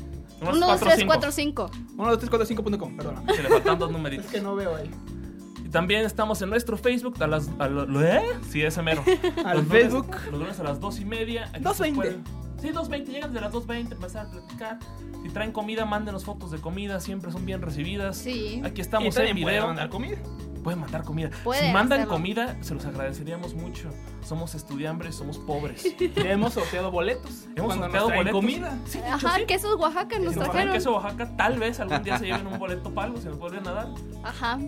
[0.41, 1.12] Nomás 1, 2, cuatro, 3, cinco.
[1.14, 1.70] 4, 5.
[1.97, 3.22] 12345.com, perdona.
[3.35, 4.26] Se le faltan dos numeritos.
[4.26, 4.91] Es que no veo ahí.
[5.64, 7.49] Y también estamos en nuestro Facebook a las.
[7.61, 8.22] A lo- ¿Eh?
[8.51, 9.05] Sí, ese mero.
[9.45, 10.09] Al Los lunes- Facebook.
[10.33, 11.49] los lunes a las dos y media.
[11.55, 11.74] Aquí 2:20.
[11.74, 12.24] se pueden-
[12.61, 13.07] Sí, 2.20.
[13.07, 14.78] Llegan de las 2.20, empezar a platicar.
[15.22, 16.99] Si traen comida, mándenos fotos de comida.
[17.01, 18.16] Siempre son bien recibidas.
[18.18, 18.61] Sí.
[18.64, 19.66] Aquí estamos en video.
[19.68, 20.18] mandar comida.
[20.63, 21.31] Pueden mandar comida.
[21.43, 22.15] Pueden si mandan hacerlo.
[22.15, 23.91] comida, se los agradeceríamos mucho.
[24.25, 25.85] Somos estudiambres, somos pobres.
[26.17, 27.47] Hemos sorteado boletos.
[27.57, 28.33] Hemos cuando sorteado boletos.
[28.33, 28.79] comida.
[28.87, 29.45] Sí, de hecho, Ajá, sí.
[29.47, 30.75] quesos Oaxaca nos Si nos traen trajeron.
[30.75, 33.67] queso Oaxaca, tal vez algún día se lleven un boleto para algo, si nos vuelven
[33.67, 33.89] a dar.
[34.23, 34.59] Ajá.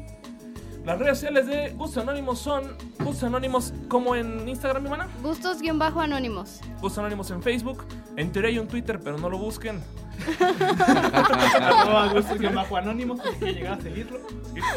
[0.85, 5.11] Las redes sociales de Gustos Anónimos son Gustos Anónimos como en Instagram, mi hermana.
[5.23, 6.61] Gustos-anónimos.
[6.81, 7.85] Gustos Anónimos en Facebook.
[8.17, 9.81] En teoría hay un Twitter, pero no lo busquen.
[11.61, 14.21] Arroba gustos guion bajo anónimos, si llegar a seguirlo.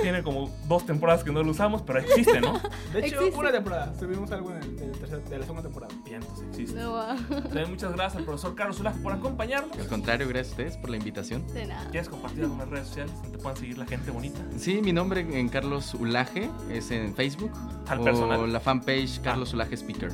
[0.02, 2.54] Tiene como dos temporadas que no lo usamos, pero existe, ¿no?
[2.94, 3.38] De hecho, Existe.
[3.40, 3.94] una temporada.
[4.00, 5.94] Subimos algo en el- de, la tercera- de la segunda temporada.
[6.04, 6.80] Bien, entonces existe.
[6.80, 6.96] No,
[7.44, 9.78] También muchas gracias al profesor Carlos Ulaje por acompañarnos.
[9.78, 11.46] Al contrario, gracias a ustedes por la invitación.
[11.54, 11.90] de nada.
[11.92, 14.40] ¿Quieres compartir algunas redes sociales donde te puedan seguir la gente bonita?
[14.58, 17.52] Sí, mi nombre en Carlos Ulaje es en Facebook.
[17.88, 18.52] Al o personal.
[18.54, 20.12] la fanpage Carlos Ulaje Speaker.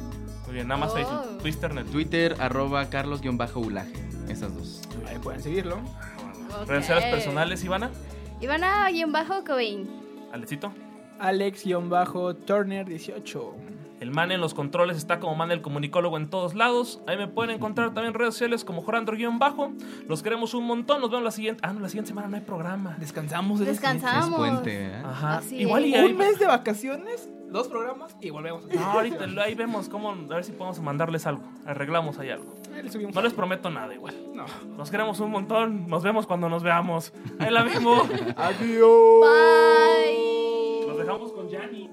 [0.54, 0.95] Muy bien, nada más Oh.
[0.95, 1.84] Facebook, Twitter.
[1.86, 3.91] Twitter, arroba Carlos-Ulaje.
[4.30, 4.84] Esas dos.
[5.10, 5.78] Ahí pueden seguirlo.
[5.78, 6.68] Ok.
[6.68, 7.89] Redes sociales personales, Ivana.
[8.39, 9.89] Ivana guion bajo Cobain.
[10.32, 10.72] Alecito.
[11.18, 13.54] Alex-Turner18.
[14.04, 17.01] El man en los controles está como man el comunicólogo en todos lados.
[17.08, 19.72] Ahí me pueden encontrar también en redes sociales como Jorandro-bajo.
[20.10, 20.99] Los queremos un montón.
[20.99, 21.62] Nos vemos la siguiente.
[21.66, 22.97] Ah, no, la siguiente semana no hay programa.
[22.99, 23.62] Descansamos.
[23.62, 24.32] es Descansamos.
[24.32, 25.01] Es puente, ¿eh?
[25.06, 25.38] Ajá.
[25.38, 25.95] Así Igual y.
[25.95, 28.66] Un mes de vacaciones, dos programas y volvemos.
[28.66, 30.10] No, ahorita ahí vemos cómo.
[30.10, 31.43] A ver si podemos mandarles algo.
[31.66, 32.56] Arreglamos ahí algo.
[33.14, 34.16] No les prometo nada igual.
[34.34, 34.43] No.
[34.76, 35.88] Nos queremos un montón.
[35.88, 37.14] Nos vemos cuando nos veamos.
[37.39, 38.01] Ahí la mismo.
[38.36, 39.22] Adiós.
[39.22, 40.88] Bye.
[40.89, 41.89] Nos dejamos con Yanni.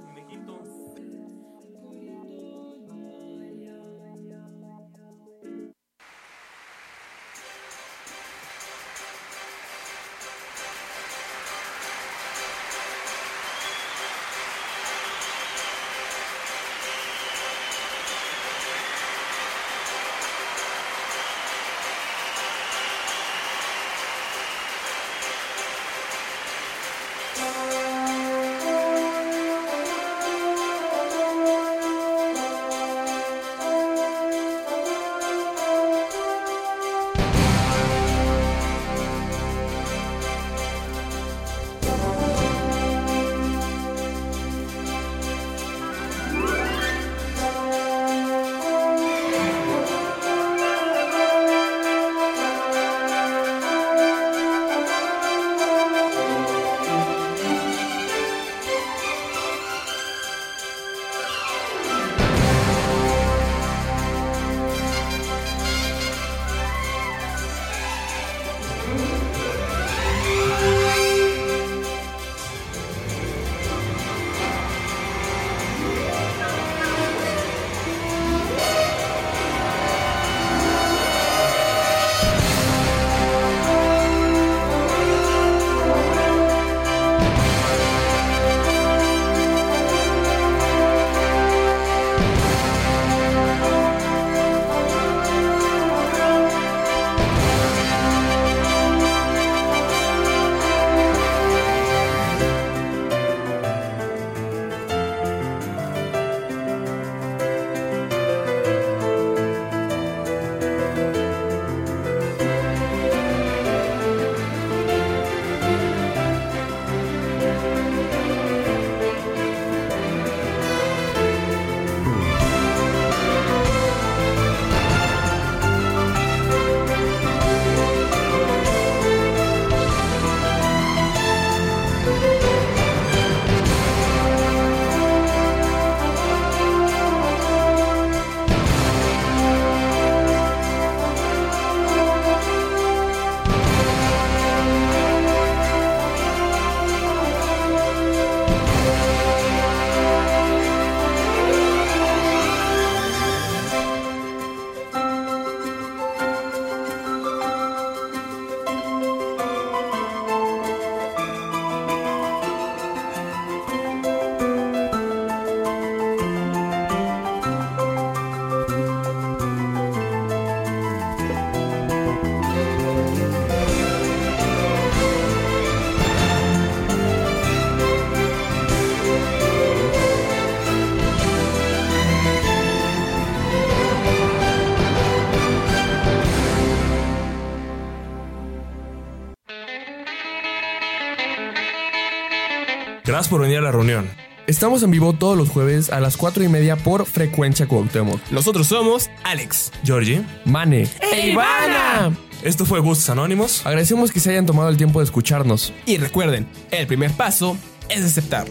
[193.21, 194.09] Gracias por venir a la reunión.
[194.47, 198.19] Estamos en vivo todos los jueves a las 4 y media por Frecuencia Cuauhtémoc.
[198.31, 202.17] Nosotros somos Alex, Georgie, Mane ¡E Ivana!
[202.43, 203.67] Esto fue Gustos Anónimos.
[203.67, 205.75] Agradecemos que se hayan tomado el tiempo de escucharnos.
[205.85, 207.59] Y recuerden, el primer paso
[207.91, 208.47] es aceptar.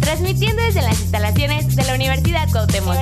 [0.00, 2.94] Transmitiendo desde las instalaciones de la Universidad Cuauhtémoc.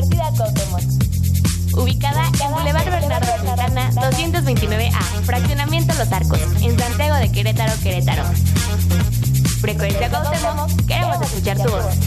[1.72, 8.22] Ubicada en Boulevard Bernardo Santana 229A, Fraccionamiento Los Arcos, en Santiago de Querétaro, Querétaro.
[9.60, 12.05] Frecuencia Cuauhtémoc, queremos escuchar tu voz.